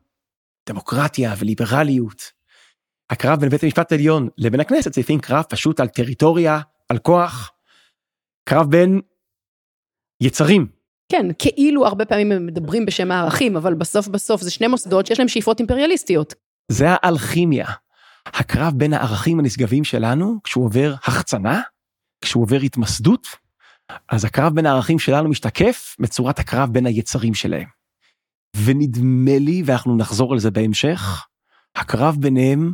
דמוקרטיה 0.70 1.34
וליברליות. 1.38 2.22
הקרב 3.10 3.40
בין 3.40 3.50
בית 3.50 3.64
המשפט 3.64 3.92
העליון 3.92 4.30
לבין 4.38 4.60
הכנסת 4.60 4.94
זה 4.94 5.02
לפעמים 5.02 5.22
קרב 5.22 5.44
פשוט 5.50 5.80
על 5.80 5.88
טריטוריה, 5.88 6.60
על 6.90 6.98
כוח, 6.98 7.52
קרב 8.50 8.70
בין 8.70 9.02
יצרים. 10.22 10.68
כן, 11.12 11.26
כאילו 11.40 11.88
הרבה 11.88 12.06
פעמים 12.06 12.32
הם 12.32 12.46
מדברים 12.46 12.86
בשם 12.86 13.12
הערכים, 13.12 13.58
אבל 13.58 13.74
בסוף 13.74 14.08
בסוף 14.08 14.42
זה 14.42 14.52
שני 14.52 14.68
מוסדות 14.68 15.06
שיש 15.06 15.20
להם 15.20 15.28
שאיפות 15.28 15.60
אימפריאליסטיות. 15.60 16.34
זה 16.72 16.86
האלכימיה. 16.90 17.66
הקרב 18.26 18.74
בין 18.74 18.94
הערכים 18.94 19.40
הנשגבים 19.40 19.84
שלנו, 19.84 20.40
כשהוא 20.44 20.66
עובר 20.66 20.94
החצנה, 21.04 21.62
כשהוא 22.22 22.44
עובר 22.44 22.58
התמסדות, 22.58 23.28
אז 24.10 24.26
הקרב 24.26 24.56
בין 24.56 24.66
הערכים 24.66 25.00
שלנו 25.00 25.30
משתקף 25.30 25.96
בצורת 26.00 26.40
הקרב 26.40 26.70
בין 26.70 26.86
היצרים 26.86 27.34
שלהם. 27.34 27.81
ונדמה 28.56 29.40
לי, 29.40 29.64
ואנחנו 29.66 29.98
נחזור 29.98 30.34
על 30.34 30.40
זה 30.40 30.52
בהמשך, 30.52 31.28
הקרב 31.76 32.18
ביניהם 32.20 32.74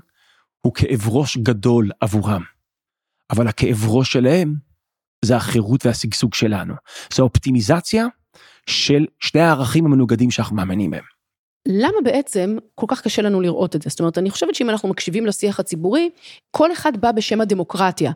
הוא 0.61 0.73
כאב 0.73 1.07
ראש 1.07 1.37
גדול 1.37 1.91
עבורם. 2.01 2.43
אבל 3.29 3.47
הכאב 3.47 3.85
ראש 3.87 4.13
שלהם 4.13 4.55
זה 5.25 5.35
החירות 5.35 5.85
והשגשוג 5.85 6.33
שלנו. 6.33 6.73
זו 7.13 7.23
אופטימיזציה 7.23 8.05
של 8.69 9.05
שני 9.19 9.41
הערכים 9.41 9.85
המנוגדים 9.85 10.31
שאנחנו 10.31 10.55
מאמינים 10.55 10.91
בהם. 10.91 11.03
למה 11.67 11.97
בעצם 12.03 12.57
כל 12.75 12.85
כך 12.89 13.01
קשה 13.01 13.21
לנו 13.21 13.41
לראות 13.41 13.75
את 13.75 13.81
זה? 13.81 13.89
זאת 13.89 13.99
אומרת, 13.99 14.17
אני 14.17 14.29
חושבת 14.29 14.55
שאם 14.55 14.69
אנחנו 14.69 14.89
מקשיבים 14.89 15.25
לשיח 15.25 15.59
הציבורי, 15.59 16.09
כל 16.51 16.71
אחד 16.71 16.97
בא 16.97 17.11
בשם 17.11 17.41
הדמוקרטיה. 17.41 18.11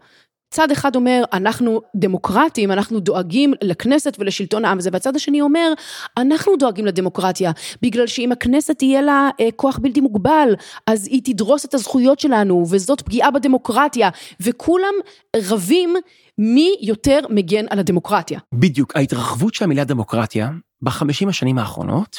צד 0.51 0.71
אחד 0.71 0.95
אומר, 0.95 1.23
אנחנו 1.33 1.81
דמוקרטים, 1.95 2.71
אנחנו 2.71 2.99
דואגים 2.99 3.53
לכנסת 3.61 4.17
ולשלטון 4.19 4.65
העם 4.65 4.77
הזה, 4.77 4.89
והצד 4.93 5.15
השני 5.15 5.41
אומר, 5.41 5.73
אנחנו 6.17 6.55
דואגים 6.55 6.85
לדמוקרטיה, 6.85 7.51
בגלל 7.81 8.07
שאם 8.07 8.31
הכנסת 8.31 8.77
תהיה 8.77 9.01
לה 9.01 9.29
אה, 9.39 9.49
כוח 9.55 9.77
בלתי 9.77 10.01
מוגבל, 10.01 10.55
אז 10.87 11.07
היא 11.07 11.21
תדרוס 11.23 11.65
את 11.65 11.73
הזכויות 11.73 12.19
שלנו, 12.19 12.65
וזאת 12.69 13.01
פגיעה 13.01 13.31
בדמוקרטיה, 13.31 14.09
וכולם 14.39 14.93
רבים 15.35 15.95
מי 16.37 16.75
יותר 16.81 17.19
מגן 17.29 17.65
על 17.69 17.79
הדמוקרטיה. 17.79 18.39
בדיוק, 18.53 18.95
ההתרחבות 18.95 19.53
של 19.53 19.63
המילה 19.63 19.83
דמוקרטיה 19.83 20.49
בחמישים 20.81 21.29
השנים 21.29 21.57
האחרונות, 21.57 22.17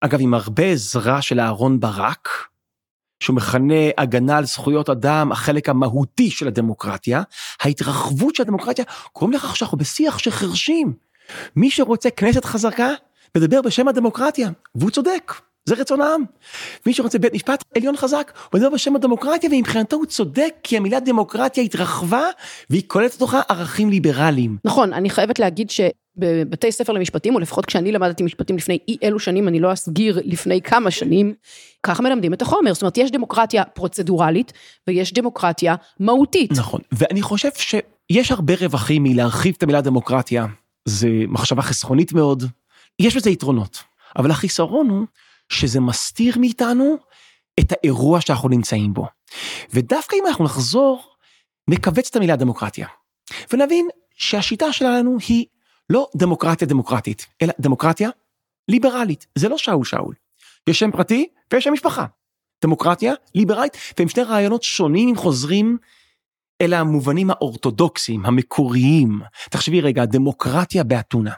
אגב 0.00 0.18
עם 0.20 0.34
הרבה 0.34 0.64
עזרה 0.64 1.22
של 1.22 1.40
אהרון 1.40 1.80
ברק, 1.80 2.28
שהוא 3.20 3.36
מכנה 3.36 3.74
הגנה 3.98 4.38
על 4.38 4.44
זכויות 4.44 4.90
אדם, 4.90 5.32
החלק 5.32 5.68
המהותי 5.68 6.30
של 6.30 6.48
הדמוקרטיה, 6.48 7.22
ההתרחבות 7.60 8.34
של 8.34 8.42
הדמוקרטיה 8.42 8.84
קוראים 9.12 9.36
לכך 9.36 9.56
שאנחנו 9.56 9.78
בשיח 9.78 10.18
של 10.18 10.30
חרשים. 10.30 10.92
מי 11.56 11.70
שרוצה 11.70 12.10
כנסת 12.10 12.44
חזקה, 12.44 12.90
מדבר 13.36 13.62
בשם 13.62 13.88
הדמוקרטיה, 13.88 14.50
והוא 14.74 14.90
צודק. 14.90 15.32
זה 15.66 15.74
רצון 15.74 16.00
העם. 16.00 16.22
מי 16.86 16.92
שרוצה 16.92 17.18
בית 17.18 17.34
משפט 17.34 17.64
עליון 17.76 17.96
חזק, 17.96 18.32
הוא 18.52 18.58
מדבר 18.58 18.70
בשם 18.70 18.96
הדמוקרטיה, 18.96 19.50
ומבחינתו 19.52 19.96
הוא 19.96 20.06
צודק, 20.06 20.54
כי 20.62 20.76
המילה 20.76 21.00
דמוקרטיה 21.00 21.64
התרחבה, 21.64 22.22
והיא 22.70 22.82
כוללת 22.86 23.14
לתוכה 23.14 23.40
ערכים 23.48 23.90
ליברליים. 23.90 24.56
נכון, 24.64 24.92
אני 24.92 25.10
חייבת 25.10 25.38
להגיד 25.38 25.70
שבבתי 25.70 26.72
ספר 26.72 26.92
למשפטים, 26.92 27.34
או 27.34 27.40
לפחות 27.40 27.66
כשאני 27.66 27.92
למדתי 27.92 28.22
משפטים 28.22 28.56
לפני 28.56 28.78
אי 28.88 28.96
אלו 29.02 29.18
שנים, 29.18 29.48
אני 29.48 29.60
לא 29.60 29.72
אסגיר 29.72 30.20
לפני 30.24 30.62
כמה 30.62 30.90
שנים, 30.90 31.34
ככה 31.82 32.02
מלמדים 32.02 32.34
את 32.34 32.42
החומר. 32.42 32.74
זאת 32.74 32.82
אומרת, 32.82 32.98
יש 32.98 33.10
דמוקרטיה 33.10 33.64
פרוצדורלית, 33.64 34.52
ויש 34.88 35.12
דמוקרטיה 35.12 35.74
מהותית. 36.00 36.52
נכון, 36.52 36.80
ואני 36.92 37.22
חושב 37.22 37.50
שיש 37.56 38.32
הרבה 38.32 38.54
רווחים 38.60 39.02
מלהרחיב 39.02 39.54
את 39.58 39.62
המילה 39.62 39.80
דמוקרטיה. 39.80 40.46
זה 40.84 41.08
מחשבה 41.28 41.62
חסכונית 41.62 42.12
מאוד, 42.12 42.44
יש 42.98 43.16
בזה 43.16 43.30
יתרונות, 43.30 43.78
אבל 44.18 44.30
החיסרון 44.30 44.88
הוא 44.88 45.06
שזה 45.48 45.80
מסתיר 45.80 46.38
מאיתנו 46.38 46.96
את 47.60 47.72
האירוע 47.72 48.20
שאנחנו 48.20 48.48
נמצאים 48.48 48.94
בו. 48.94 49.06
ודווקא 49.70 50.16
אם 50.16 50.26
אנחנו 50.26 50.44
נחזור, 50.44 51.14
נכווץ 51.70 52.08
את 52.10 52.16
המילה 52.16 52.36
דמוקרטיה, 52.36 52.88
ונבין 53.52 53.88
שהשיטה 54.16 54.72
שלנו 54.72 55.16
היא 55.28 55.46
לא 55.90 56.08
דמוקרטיה 56.16 56.66
דמוקרטית, 56.68 57.26
אלא 57.42 57.52
דמוקרטיה 57.60 58.10
ליברלית. 58.68 59.26
זה 59.34 59.48
לא 59.48 59.58
שאול 59.58 59.84
שאול. 59.84 60.14
יש 60.66 60.78
שם 60.78 60.90
פרטי 60.90 61.28
ויש 61.52 61.64
שם 61.64 61.72
משפחה. 61.72 62.06
דמוקרטיה 62.64 63.14
ליברלית, 63.34 63.76
והם 63.98 64.08
שני 64.08 64.22
רעיונות 64.22 64.62
שונים 64.62 65.08
אם 65.08 65.16
חוזרים 65.16 65.78
אל 66.62 66.74
המובנים 66.74 67.30
האורתודוקסיים, 67.30 68.26
המקוריים. 68.26 69.20
תחשבי 69.50 69.80
רגע, 69.80 70.04
דמוקרטיה 70.04 70.84
באתונה. 70.84 71.32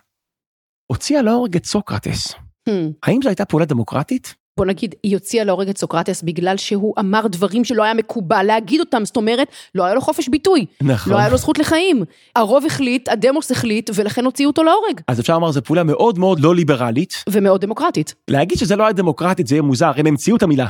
הוציאה 0.86 1.22
להורג 1.22 1.56
את 1.56 1.64
סוקרטס. 1.64 2.34
Hmm. 2.68 2.92
האם 3.02 3.22
זו 3.22 3.28
הייתה 3.28 3.44
פעולה 3.44 3.64
דמוקרטית? 3.64 4.34
בוא 4.58 4.66
נגיד, 4.66 4.94
היא 5.02 5.16
הוציאה 5.16 5.44
להורג 5.44 5.68
את 5.68 5.78
סוקרטס 5.78 6.22
בגלל 6.22 6.56
שהוא 6.56 6.94
אמר 6.98 7.26
דברים 7.26 7.64
שלא 7.64 7.82
היה 7.82 7.94
מקובל 7.94 8.42
להגיד 8.42 8.80
אותם, 8.80 9.04
זאת 9.04 9.16
אומרת, 9.16 9.48
לא 9.74 9.84
היה 9.84 9.94
לו 9.94 10.00
חופש 10.00 10.28
ביטוי. 10.28 10.66
נכון. 10.82 11.12
לא 11.12 11.18
היה 11.18 11.28
לו 11.28 11.36
זכות 11.36 11.58
לחיים. 11.58 12.04
הרוב 12.36 12.66
החליט, 12.66 13.08
הדמוס 13.08 13.50
החליט, 13.50 13.90
ולכן 13.94 14.24
הוציאו 14.24 14.50
אותו 14.50 14.62
להורג. 14.62 15.00
אז 15.08 15.20
אפשר 15.20 15.34
לומר, 15.34 15.52
זו 15.52 15.62
פעולה 15.62 15.84
מאוד 15.84 16.18
מאוד 16.18 16.40
לא 16.40 16.54
ליברלית. 16.54 17.24
ומאוד 17.30 17.60
דמוקרטית. 17.60 18.14
להגיד 18.28 18.58
שזה 18.58 18.76
לא 18.76 18.82
היה 18.82 18.92
דמוקרטית 18.92 19.46
זה 19.46 19.54
יהיה 19.54 19.62
מוזר, 19.62 19.92
הם 19.96 20.06
המציאו 20.06 20.36
את 20.36 20.42
המילה. 20.42 20.66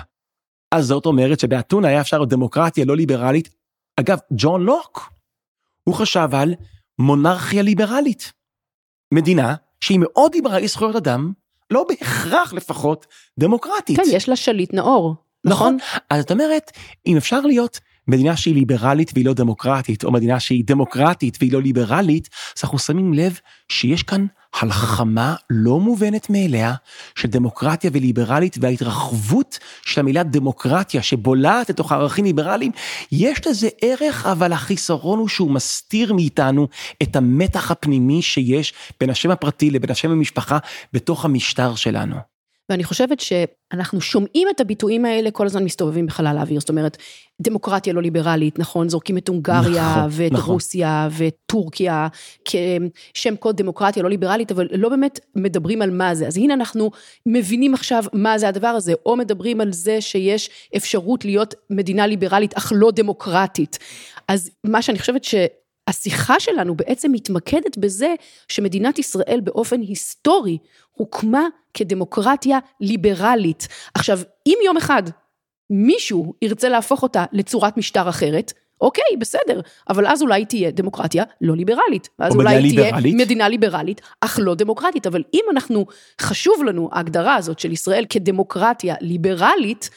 אז 0.74 0.87
זאת 0.87 1.06
אומרת 1.06 1.40
שבאתונה 1.40 1.88
היה 1.88 2.00
אפשר 2.00 2.18
להיות 2.18 2.28
דמוקרטיה 2.28 2.84
לא 2.84 2.96
ליברלית. 2.96 3.48
אגב, 4.00 4.18
ג'ון 4.32 4.62
לוק, 4.62 5.12
הוא 5.84 5.94
חשב 5.94 6.28
על 6.32 6.54
מונרכיה 6.98 7.62
ליברלית. 7.62 8.32
מדינה 9.14 9.54
שהיא 9.80 9.98
מאוד 10.00 10.34
ליברלית 10.34 10.68
זכויות 10.68 10.96
אדם, 10.96 11.32
לא 11.70 11.85
בהכרח 11.88 12.52
לפחות 12.52 13.07
דמוקרטית. 13.38 13.96
כן, 13.96 14.02
יש 14.12 14.28
לה 14.28 14.37
שליט 14.37 14.74
נאור. 14.74 15.14
נכון? 15.44 15.76
נכון? 15.76 16.02
אז 16.11 16.24
את 16.24 16.31
אומרת, 16.31 16.70
אם 17.07 17.16
אפשר 17.16 17.40
להיות 17.40 17.81
מדינה 18.09 18.37
שהיא 18.37 18.54
ליברלית 18.54 19.11
והיא 19.14 19.26
לא 19.26 19.35
דמוקרטית, 19.35 20.04
או 20.04 20.12
מדינה 20.12 20.40
שהיא 20.40 20.64
דמוקרטית 20.66 21.37
והיא 21.40 21.52
לא 21.52 21.62
ליברלית, 21.62 22.28
אז 22.57 22.62
אנחנו 22.64 22.78
שמים 22.78 23.12
לב 23.14 23.38
שיש 23.68 24.02
כאן 24.02 24.26
הלחמה 24.54 25.34
לא 25.50 25.80
מובנת 25.80 26.30
מאליה 26.30 26.74
של 27.14 27.28
דמוקרטיה 27.28 27.90
וליברלית 27.94 28.56
וההתרחבות 28.61 29.58
של 29.82 30.00
המילה 30.00 30.22
דמוקרטיה 30.22 31.02
שבולעת 31.02 31.70
לתוך 31.70 31.92
ערכים 31.92 32.24
ליברליים, 32.24 32.72
יש 33.12 33.46
לזה 33.46 33.68
ערך, 33.82 34.26
אבל 34.26 34.52
החיסרון 34.52 35.18
הוא 35.18 35.28
שהוא 35.28 35.50
מסתיר 35.50 36.12
מאיתנו 36.12 36.68
את 37.02 37.16
המתח 37.16 37.70
הפנימי 37.70 38.22
שיש 38.22 38.74
בין 39.00 39.11
השם 39.11 39.30
הפרטי 39.30 39.70
לבין 39.70 39.90
השם 39.90 40.11
המשפחה 40.11 40.58
בתוך 40.92 41.24
המשטר 41.24 41.74
שלנו. 41.74 42.38
ואני 42.68 42.85
חושבת 42.85 43.20
שאנחנו 43.20 44.00
שומעים 44.00 44.48
את 44.50 44.61
הביטויים 44.61 45.04
האלה 45.04 45.31
כל 45.31 45.46
הזמן 45.46 45.64
מסתובבים 45.64 46.07
בחלל 46.07 46.38
האוויר, 46.38 46.61
זאת 46.61 46.68
אומרת, 46.68 46.96
דמוקרטיה 47.40 47.92
לא 47.92 48.02
ליברלית, 48.02 48.59
נכון? 48.59 48.88
זורקים 48.88 49.18
את 49.18 49.28
הונגריה 49.28 49.96
נכון, 49.96 50.09
ואת 50.11 50.33
נכון. 50.33 50.54
רוסיה 50.54 51.09
ואת 51.11 51.37
טורקיה 51.46 52.09
כשם 52.44 53.37
קוד 53.37 53.57
דמוקרטיה 53.57 54.02
לא 54.02 54.11
ליברלית, 54.11 54.52
אבל 54.52 54.68
לא 54.72 54.88
באמת 54.88 55.20
מדברים 55.37 55.83
על 55.83 55.90
מה 55.90 56.14
זה. 56.14 56.26
אז 56.26 56.37
הנה 56.37 56.54
אנחנו 56.54 56.90
מבינים 57.26 57.74
עכשיו 57.74 58.04
מה 58.12 58.38
זה 58.38 58.48
הדבר 58.48 58.68
הזה, 58.68 58.92
או 59.07 59.16
מדברים 59.16 59.61
על 59.61 59.72
זה 59.72 60.00
שיש 60.00 60.50
אפשרות 60.76 61.24
להיות 61.24 61.54
מדינה 61.70 62.07
ליברלית 62.07 62.54
אך 62.54 62.72
לא 62.76 62.90
דמוקרטית. 62.90 63.78
אז 64.28 64.50
מה 64.64 64.83
שאני 64.83 64.98
חושבת 64.98 65.24
ש... 65.24 65.35
השיחה 65.88 66.40
שלנו 66.40 66.74
בעצם 66.74 67.12
מתמקדת 67.12 67.79
בזה 67.79 68.14
שמדינת 68.48 68.98
ישראל 68.98 69.40
באופן 69.44 69.81
היסטורי 69.81 70.59
הוקמה 70.92 71.46
כדמוקרטיה 71.74 72.59
ליברלית. 72.81 73.68
עכשיו, 73.94 74.18
אם 74.46 74.59
יום 74.64 74.77
אחד 74.77 75.03
מישהו 75.70 76.35
ירצה 76.42 76.68
להפוך 76.68 77.03
אותה 77.03 77.24
לצורת 77.33 77.77
משטר 77.77 78.09
אחרת, 78.09 78.53
אוקיי, 78.81 79.16
בסדר, 79.18 79.61
אבל 79.88 80.07
אז 80.07 80.22
אולי 80.22 80.44
תהיה 80.44 80.70
דמוקרטיה 80.70 81.24
לא 81.40 81.57
ליברלית. 81.57 82.09
אז 82.18 82.35
או 82.35 82.40
אולי 82.40 82.59
מדינה 82.59 82.74
תהיה 82.74 82.85
ליברלית. 82.85 83.14
מדינה 83.14 83.48
ליברלית, 83.48 84.01
אך 84.20 84.38
לא 84.42 84.55
דמוקרטית. 84.55 85.07
אבל 85.07 85.22
אם 85.35 85.44
אנחנו, 85.51 85.87
חשוב 86.20 86.64
לנו 86.64 86.88
ההגדרה 86.92 87.35
הזאת 87.35 87.59
של 87.59 87.72
ישראל 87.72 88.05
כדמוקרטיה 88.09 88.94
ליברלית, 89.01 89.90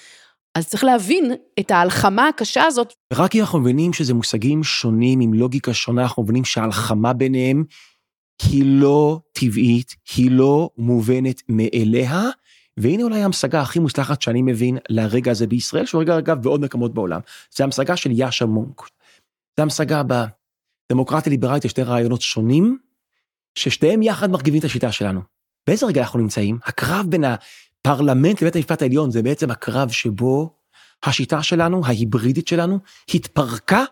אז 0.55 0.67
צריך 0.67 0.83
להבין 0.83 1.31
את 1.59 1.71
ההלחמה 1.71 2.27
הקשה 2.27 2.63
הזאת 2.63 2.93
רק 3.13 3.35
אם 3.35 3.41
אנחנו 3.41 3.59
מבינים 3.59 3.93
שזה 3.93 4.13
מושגים 4.13 4.63
שונים 4.63 5.19
עם 5.19 5.33
לוגיקה 5.33 5.73
שונה, 5.73 6.01
אנחנו 6.01 6.23
מבינים 6.23 6.45
שההלחמה 6.45 7.13
ביניהם 7.13 7.63
היא 8.43 8.63
לא 8.65 9.19
טבעית, 9.31 9.95
היא 10.15 10.31
לא 10.31 10.69
מובנת 10.77 11.41
מאליה, 11.49 12.29
והנה 12.77 13.03
אולי 13.03 13.21
ההמשגה 13.21 13.61
הכי 13.61 13.79
מוצלחת 13.79 14.21
שאני 14.21 14.41
מבין 14.41 14.77
לרגע 14.89 15.31
הזה 15.31 15.47
בישראל, 15.47 15.85
שהוא 15.85 16.01
רגע 16.01 16.17
אגב 16.17 16.41
בעוד 16.41 16.61
מקומות 16.61 16.93
בעולם, 16.93 17.19
זה 17.55 17.63
המשגה 17.63 17.95
של 17.95 18.11
יאשה 18.11 18.45
מונק. 18.45 18.81
זה 19.57 19.63
המשגה 19.63 20.01
בדמוקרטיה 20.03 21.29
ליברלית, 21.29 21.65
יש 21.65 21.71
שתי 21.71 21.83
רעיונות 21.83 22.21
שונים, 22.21 22.77
ששתיהם 23.55 24.01
יחד 24.01 24.31
מרכיבים 24.31 24.59
את 24.59 24.65
השיטה 24.65 24.91
שלנו. 24.91 25.21
באיזה 25.67 25.85
רגע 25.85 26.01
אנחנו 26.01 26.19
נמצאים? 26.19 26.59
הקרב 26.65 27.05
בין 27.09 27.23
הפרלמנט 27.81 28.41
לבית 28.41 28.55
המשפט 28.55 28.81
העליון 28.81 29.11
זה 29.11 29.23
בעצם 29.23 29.51
הקרב 29.51 29.89
שבו 29.89 30.53
השיטה 31.03 31.43
שלנו, 31.43 31.85
ההיברידית 31.85 32.47
שלנו, 32.47 32.79
התפרקה 33.13 33.83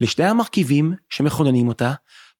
לשתי 0.00 0.24
המרכיבים 0.24 0.94
שמכוננים 1.10 1.68
אותה, 1.68 1.92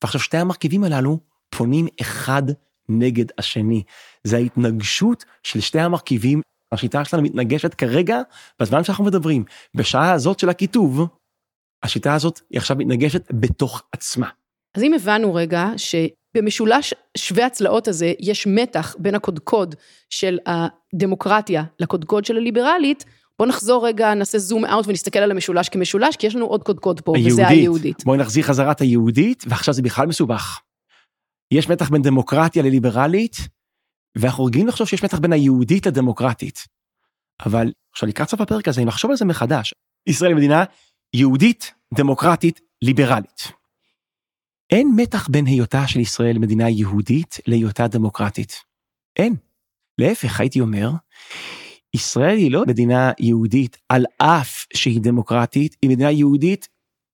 ועכשיו 0.02 0.20
שתי 0.20 0.36
המרכיבים 0.36 0.84
הללו 0.84 1.18
פונים 1.50 1.86
אחד 2.00 2.42
נגד 2.88 3.24
השני. 3.38 3.82
זה 4.24 4.36
ההתנגשות 4.36 5.24
של 5.42 5.60
שתי 5.60 5.80
המרכיבים, 5.80 6.40
השיטה 6.72 7.04
שלנו 7.04 7.22
מתנגשת 7.22 7.74
כרגע, 7.74 8.20
בזמן 8.60 8.84
שאנחנו 8.84 9.04
מדברים, 9.04 9.44
בשעה 9.74 10.12
הזאת 10.12 10.38
של 10.38 10.48
הכיתוב, 10.48 11.06
השיטה 11.82 12.14
הזאת 12.14 12.40
היא 12.50 12.58
עכשיו 12.58 12.76
מתנגשת 12.76 13.28
בתוך 13.32 13.82
עצמה. 13.92 14.28
אז 14.74 14.82
אם 14.82 14.94
הבנו 14.94 15.34
רגע 15.34 15.68
שבמשולש 15.76 16.94
שווה 17.16 17.46
הצלעות 17.46 17.88
הזה 17.88 18.12
יש 18.20 18.46
מתח 18.46 18.96
בין 18.98 19.14
הקודקוד 19.14 19.74
של 20.10 20.38
הדמוקרטיה 20.46 21.64
לקודקוד 21.80 22.24
של 22.24 22.36
הליברלית, 22.36 23.04
בוא 23.38 23.46
נחזור 23.46 23.86
רגע, 23.86 24.14
נעשה 24.14 24.38
זום 24.38 24.64
אאוט 24.64 24.86
ונסתכל 24.86 25.18
על 25.18 25.30
המשולש 25.30 25.68
כמשולש, 25.68 26.16
כי 26.16 26.26
יש 26.26 26.36
לנו 26.36 26.46
עוד 26.46 26.62
קודקוד 26.62 27.00
פה, 27.00 27.12
וזה 27.26 27.48
היהודית. 27.48 28.04
בואי 28.04 28.18
נחזיר 28.18 28.44
חזרה 28.44 28.72
את 28.72 28.80
היהודית, 28.80 29.44
ועכשיו 29.46 29.74
זה 29.74 29.82
בכלל 29.82 30.06
מסובך. 30.06 30.60
יש 31.50 31.68
מתח 31.68 31.90
בין 31.90 32.02
דמוקרטיה 32.02 32.62
לליברלית, 32.62 33.36
ואנחנו 34.18 34.44
רגילים 34.44 34.68
לחשוב 34.68 34.88
שיש 34.88 35.04
מתח 35.04 35.18
בין 35.18 35.32
היהודית 35.32 35.86
לדמוקרטית. 35.86 36.66
אבל 37.46 37.72
עכשיו 37.92 38.08
לקראת 38.08 38.28
סוף 38.28 38.40
הפרק 38.40 38.68
הזה, 38.68 38.80
אם 38.80 38.86
נחשוב 38.86 39.10
על 39.10 39.16
זה 39.16 39.24
מחדש, 39.24 39.74
ישראל 40.06 40.30
היא 40.30 40.36
מדינה 40.36 40.64
יהודית, 41.14 41.72
דמוקרטית, 41.94 42.60
ליברלית. 42.82 43.52
אין 44.72 44.92
מתח 44.96 45.28
בין 45.28 45.46
היותה 45.46 45.86
של 45.86 46.00
ישראל 46.00 46.38
מדינה 46.38 46.70
יהודית 46.70 47.38
להיותה 47.46 47.88
דמוקרטית. 47.88 48.52
אין. 49.18 49.36
להפך, 49.98 50.40
הייתי 50.40 50.60
אומר, 50.60 50.90
ישראל 51.94 52.36
היא 52.36 52.50
לא 52.50 52.64
מדינה 52.66 53.12
יהודית 53.18 53.76
על 53.88 54.04
אף 54.18 54.66
שהיא 54.74 55.00
דמוקרטית, 55.00 55.76
היא 55.82 55.90
מדינה 55.90 56.10
יהודית 56.10 56.68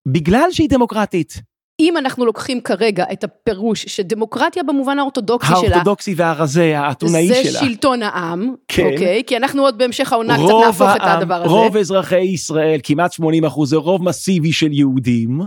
בגלל 0.08 0.48
שהיא 0.50 0.68
דמוקרטית. 0.70 1.42
אם 1.80 1.96
אנחנו 1.96 2.26
לוקחים 2.26 2.60
כרגע 2.60 3.04
את 3.12 3.24
הפירוש 3.24 3.84
שדמוקרטיה 3.86 4.62
במובן 4.62 4.98
האורתודוקסי 4.98 5.48
שלה, 5.48 5.56
האורתודוקסי 5.58 6.14
והרזה, 6.16 6.78
האתונאי 6.78 7.28
זה 7.28 7.34
שלה. 7.44 7.60
שלטון 7.60 8.02
העם, 8.02 8.54
כן. 8.68 8.90
אוקיי? 8.92 9.22
כי 9.26 9.36
אנחנו 9.36 9.62
עוד 9.62 9.78
בהמשך 9.78 10.12
העונה 10.12 10.34
קצת 10.34 10.54
נהפוך 10.66 10.88
את 10.96 11.00
העם, 11.00 11.18
הדבר 11.18 11.34
הזה. 11.34 11.48
רוב 11.48 11.76
אזרחי 11.76 12.20
ישראל, 12.20 12.80
כמעט 12.82 13.12
80 13.12 13.44
אחוז, 13.44 13.70
זה 13.70 13.76
רוב 13.76 14.04
מסיבי 14.04 14.52
של 14.52 14.72
יהודים. 14.72 15.40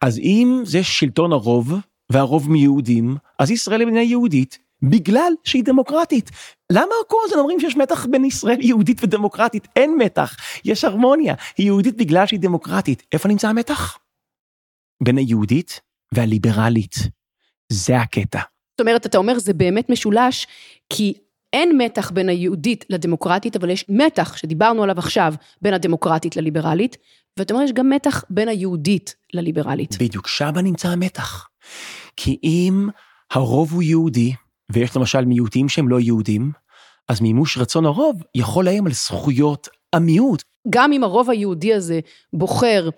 אז 0.00 0.18
אם 0.18 0.62
זה 0.64 0.82
שלטון 0.82 1.32
הרוב, 1.32 1.74
והרוב 2.10 2.50
מיהודים, 2.50 3.16
אז 3.38 3.50
ישראל 3.50 3.80
היא 3.80 3.86
מדינה 3.86 4.02
יהודית, 4.02 4.58
בגלל 4.82 5.32
שהיא 5.44 5.64
דמוקרטית. 5.64 6.30
למה 6.72 6.94
כל 7.08 7.16
הזמן 7.24 7.38
אומרים 7.38 7.60
שיש 7.60 7.76
מתח 7.76 8.06
בין 8.06 8.24
ישראל 8.24 8.58
יהודית 8.60 9.04
ודמוקרטית? 9.04 9.68
אין 9.76 9.96
מתח, 9.98 10.36
יש 10.64 10.84
הרמוניה. 10.84 11.34
היא 11.58 11.66
יהודית 11.66 11.96
בגלל 11.96 12.26
שהיא 12.26 12.40
דמוקרטית. 12.40 13.02
איפה 13.12 13.28
נמצא 13.28 13.48
המתח? 13.48 13.98
בין 15.04 15.18
היהודית 15.18 15.80
והליברלית. 16.14 16.94
זה 17.72 17.96
הקטע. 17.96 18.40
זאת 18.72 18.80
אומרת, 18.80 19.06
אתה 19.06 19.18
אומר, 19.18 19.38
זה 19.38 19.54
באמת 19.54 19.90
משולש, 19.90 20.46
כי 20.90 21.14
אין 21.52 21.78
מתח 21.78 22.10
בין 22.10 22.28
היהודית 22.28 22.84
לדמוקרטית, 22.90 23.56
אבל 23.56 23.70
יש 23.70 23.84
מתח 23.88 24.36
שדיברנו 24.36 24.82
עליו 24.82 24.98
עכשיו 24.98 25.34
בין 25.62 25.74
הדמוקרטית 25.74 26.36
לליברלית, 26.36 26.96
ואתה 27.38 27.54
אומר 27.54 27.64
יש 27.64 27.72
גם 27.72 27.90
מתח 27.90 28.24
בין 28.30 28.48
היהודית 28.48 29.14
לליברלית. 29.34 29.96
בדיוק, 30.00 30.28
שמה 30.28 30.62
נמצא 30.62 30.88
המתח. 30.88 31.48
כי 32.16 32.38
אם 32.42 32.88
הרוב 33.30 33.72
הוא 33.72 33.82
יהודי, 33.82 34.32
ויש 34.72 34.96
למשל 34.96 35.24
מיעוטים 35.24 35.68
שהם 35.68 35.88
לא 35.88 36.00
יהודים, 36.00 36.52
אז 37.08 37.20
מימוש 37.20 37.58
רצון 37.58 37.86
הרוב 37.86 38.22
יכול 38.34 38.64
לאיים 38.64 38.86
על 38.86 38.92
זכויות 38.92 39.68
המיעוט. 39.92 40.42
גם 40.70 40.92
אם 40.92 41.04
הרוב 41.04 41.30
היהודי 41.30 41.74
הזה 41.74 42.00
בוחר 42.32 42.88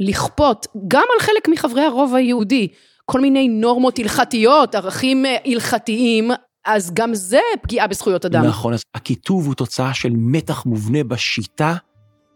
לכפות 0.00 0.66
גם 0.88 1.04
על 1.14 1.26
חלק 1.26 1.48
מחברי 1.48 1.82
הרוב 1.82 2.14
היהודי 2.14 2.68
כל 3.04 3.20
מיני 3.20 3.48
נורמות 3.48 3.98
הלכתיות, 3.98 4.74
ערכים 4.74 5.26
אה, 5.26 5.36
הלכתיים, 5.44 6.30
אז 6.64 6.90
גם 6.94 7.14
זה 7.14 7.40
פגיעה 7.62 7.86
בזכויות 7.86 8.24
אדם. 8.24 8.44
נכון, 8.44 8.72
אז 8.72 8.82
הקיטוב 8.94 9.46
הוא 9.46 9.54
תוצאה 9.54 9.94
של 9.94 10.12
מתח 10.16 10.66
מובנה 10.66 11.04
בשיטה. 11.04 11.74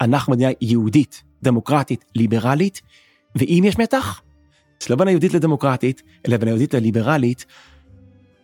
אנחנו 0.00 0.32
מדינה 0.32 0.50
יהודית, 0.60 1.22
דמוקרטית, 1.42 2.04
ליברלית, 2.14 2.80
ואם 3.36 3.62
יש 3.66 3.78
מתח, 3.78 4.22
זה 4.82 4.86
לא 4.90 4.96
בין 4.96 5.08
היהודית 5.08 5.34
לדמוקרטית, 5.34 6.02
אלא 6.28 6.36
בין 6.36 6.48
היהודית 6.48 6.74
לליברלית, 6.74 7.46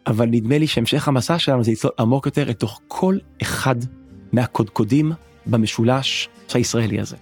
אבל 0.06 0.26
נדמה 0.26 0.58
לי 0.58 0.66
שהמשך 0.66 1.08
המסע 1.08 1.38
שלנו 1.38 1.64
זה 1.64 1.70
לצלול 1.70 1.92
עמוק 1.98 2.26
יותר 2.26 2.48
לתוך 2.48 2.80
כל 2.88 3.18
אחד 3.42 3.76
מהקודקודים 4.32 5.12
במשולש 5.46 6.28
הישראלי 6.54 7.00
הזה. 7.00 7.16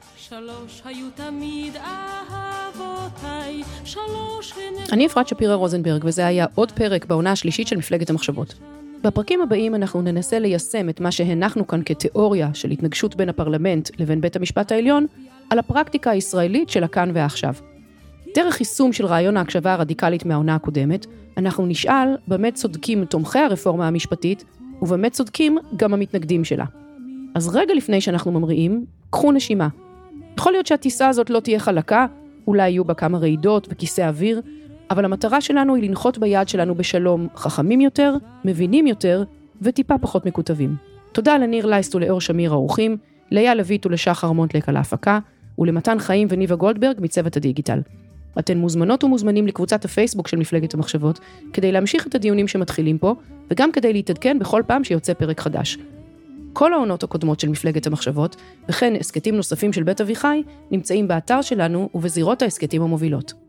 אני 4.92 5.07
אפרת 5.07 5.28
שפירא 5.28 5.54
רוזנברג, 5.54 6.04
וזה 6.04 6.26
היה 6.26 6.46
עוד 6.54 6.72
פרק 6.72 7.07
בעונה 7.07 7.33
השלישית 7.33 7.68
של 7.68 7.76
מפלגת 7.76 8.11
המחשבות. 8.11 8.54
בפרקים 9.02 9.42
הבאים 9.42 9.74
אנחנו 9.74 10.02
ננסה 10.02 10.38
ליישם 10.38 10.88
את 10.88 11.00
מה 11.00 11.11
שהנחנו 11.11 11.66
כאן 11.66 11.83
כתיאוריה 11.85 12.50
של 12.54 12.70
התנגשות 12.70 13.16
בין 13.16 13.28
הפרלמנט 13.28 13.90
לבין 13.98 14.20
בית 14.20 14.37
המשפט 14.37 14.72
העליון, 14.72 15.07
על 15.50 15.59
הפרקטיקה 15.59 16.11
הישראלית 16.11 16.70
של 16.70 16.85
הכאן 16.85 17.11
ועכשיו. 17.14 17.54
דרך 18.35 18.61
יישום 18.61 18.92
של 18.92 19.07
רעיון 19.07 19.37
ההקשבה 19.37 19.72
הרדיקלית 19.72 20.24
מהעונה 20.24 20.54
הקודמת, 20.54 21.07
אנחנו 21.37 21.66
נשאל 21.66 22.09
במה 22.28 22.50
צודקים 22.50 23.04
תומכי 23.04 23.38
הרפורמה 23.38 23.88
המשפטית, 23.88 24.44
ובמה 24.83 25.11
צודקים 25.11 25.59
גם 25.76 25.94
המתנגדים 25.94 26.44
שלה. 26.44 26.64
אז 27.38 27.48
רגע 27.48 27.74
לפני 27.74 28.01
שאנחנו 28.01 28.33
ממריאים, 28.33 28.85
קחו 29.11 29.33
נשימה. 29.33 29.68
יכול 30.38 30.53
להיות 30.53 30.66
שהטיסה 30.66 31.09
הזאת 31.09 31.31
לא 31.31 31.40
תהיה 31.40 31.59
חלקה, 31.59 32.07
אולי 32.46 32.70
יהיו 32.70 32.85
בה 32.85 32.94
כמה 32.94 33.18
רעידות 33.18 33.68
וכיסא 33.70 34.09
אוויר, 34.09 34.40
אבל 34.90 35.05
המטרה 35.05 35.40
שלנו 35.40 35.74
היא 35.74 35.88
לנחות 35.88 36.18
ביעד 36.18 36.48
שלנו 36.48 36.74
בשלום 36.74 37.29
חכמים 37.37 37.81
יותר, 37.81 38.14
מבינים 38.44 38.87
יותר 38.87 39.24
וטיפה 39.62 39.98
פחות 39.98 40.27
מקוטבים. 40.27 40.77
תודה 41.12 41.38
לניר 41.38 41.66
לייסט 41.66 41.94
ולאור 41.94 42.20
שמיר 42.20 42.53
האורחים, 42.53 42.96
לאייל 43.33 43.59
לויט 43.59 43.87
ולשחר 43.87 44.33
מונטלק 44.33 44.68
על 44.68 44.77
ההפקה, 44.77 45.18
ולמתן 45.59 45.98
חיים 45.98 46.29
וניבה 46.31 46.57
גולדברג 46.57 46.96
מצוות 47.01 47.37
הדיגיטל. 47.37 47.81
אתן 48.38 48.59
מוזמנות 48.59 49.05
ומוזמנים 49.05 49.46
לקבוצת 49.46 49.85
הפייסבוק 49.85 50.29
של 50.29 50.37
מפלגת 50.37 50.74
המחשבות, 50.74 51.20
כדי 51.53 51.72
להמשיך 51.72 52.07
את 52.07 52.14
הדיונים 52.14 52.48
שמתחילים 52.48 52.98
פה, 52.98 53.14
וגם 53.51 53.72
כדי 53.72 53.92
להתעדכן 53.92 54.38
בכל 54.38 54.62
פעם 54.66 54.85
שיוצא 54.85 55.14
פרק 55.14 55.40
חדש. 55.40 55.79
כל 56.52 56.72
העונות 56.72 57.02
הקודמות 57.02 57.40
של 57.40 57.48
מפלגת 57.48 57.87
המחשבות, 57.87 58.37
וכן 58.68 58.92
הסכתים 59.00 59.37
נוספים 59.37 59.72
של 59.72 59.82
בית 59.82 60.00
אביחי, 60.00 60.42
נמצאים 60.70 61.08
באתר 61.08 61.42
שלנו 61.42 61.88
ובזירות 61.94 62.42
ההסכתים 62.42 62.82
המובילות. 62.82 63.47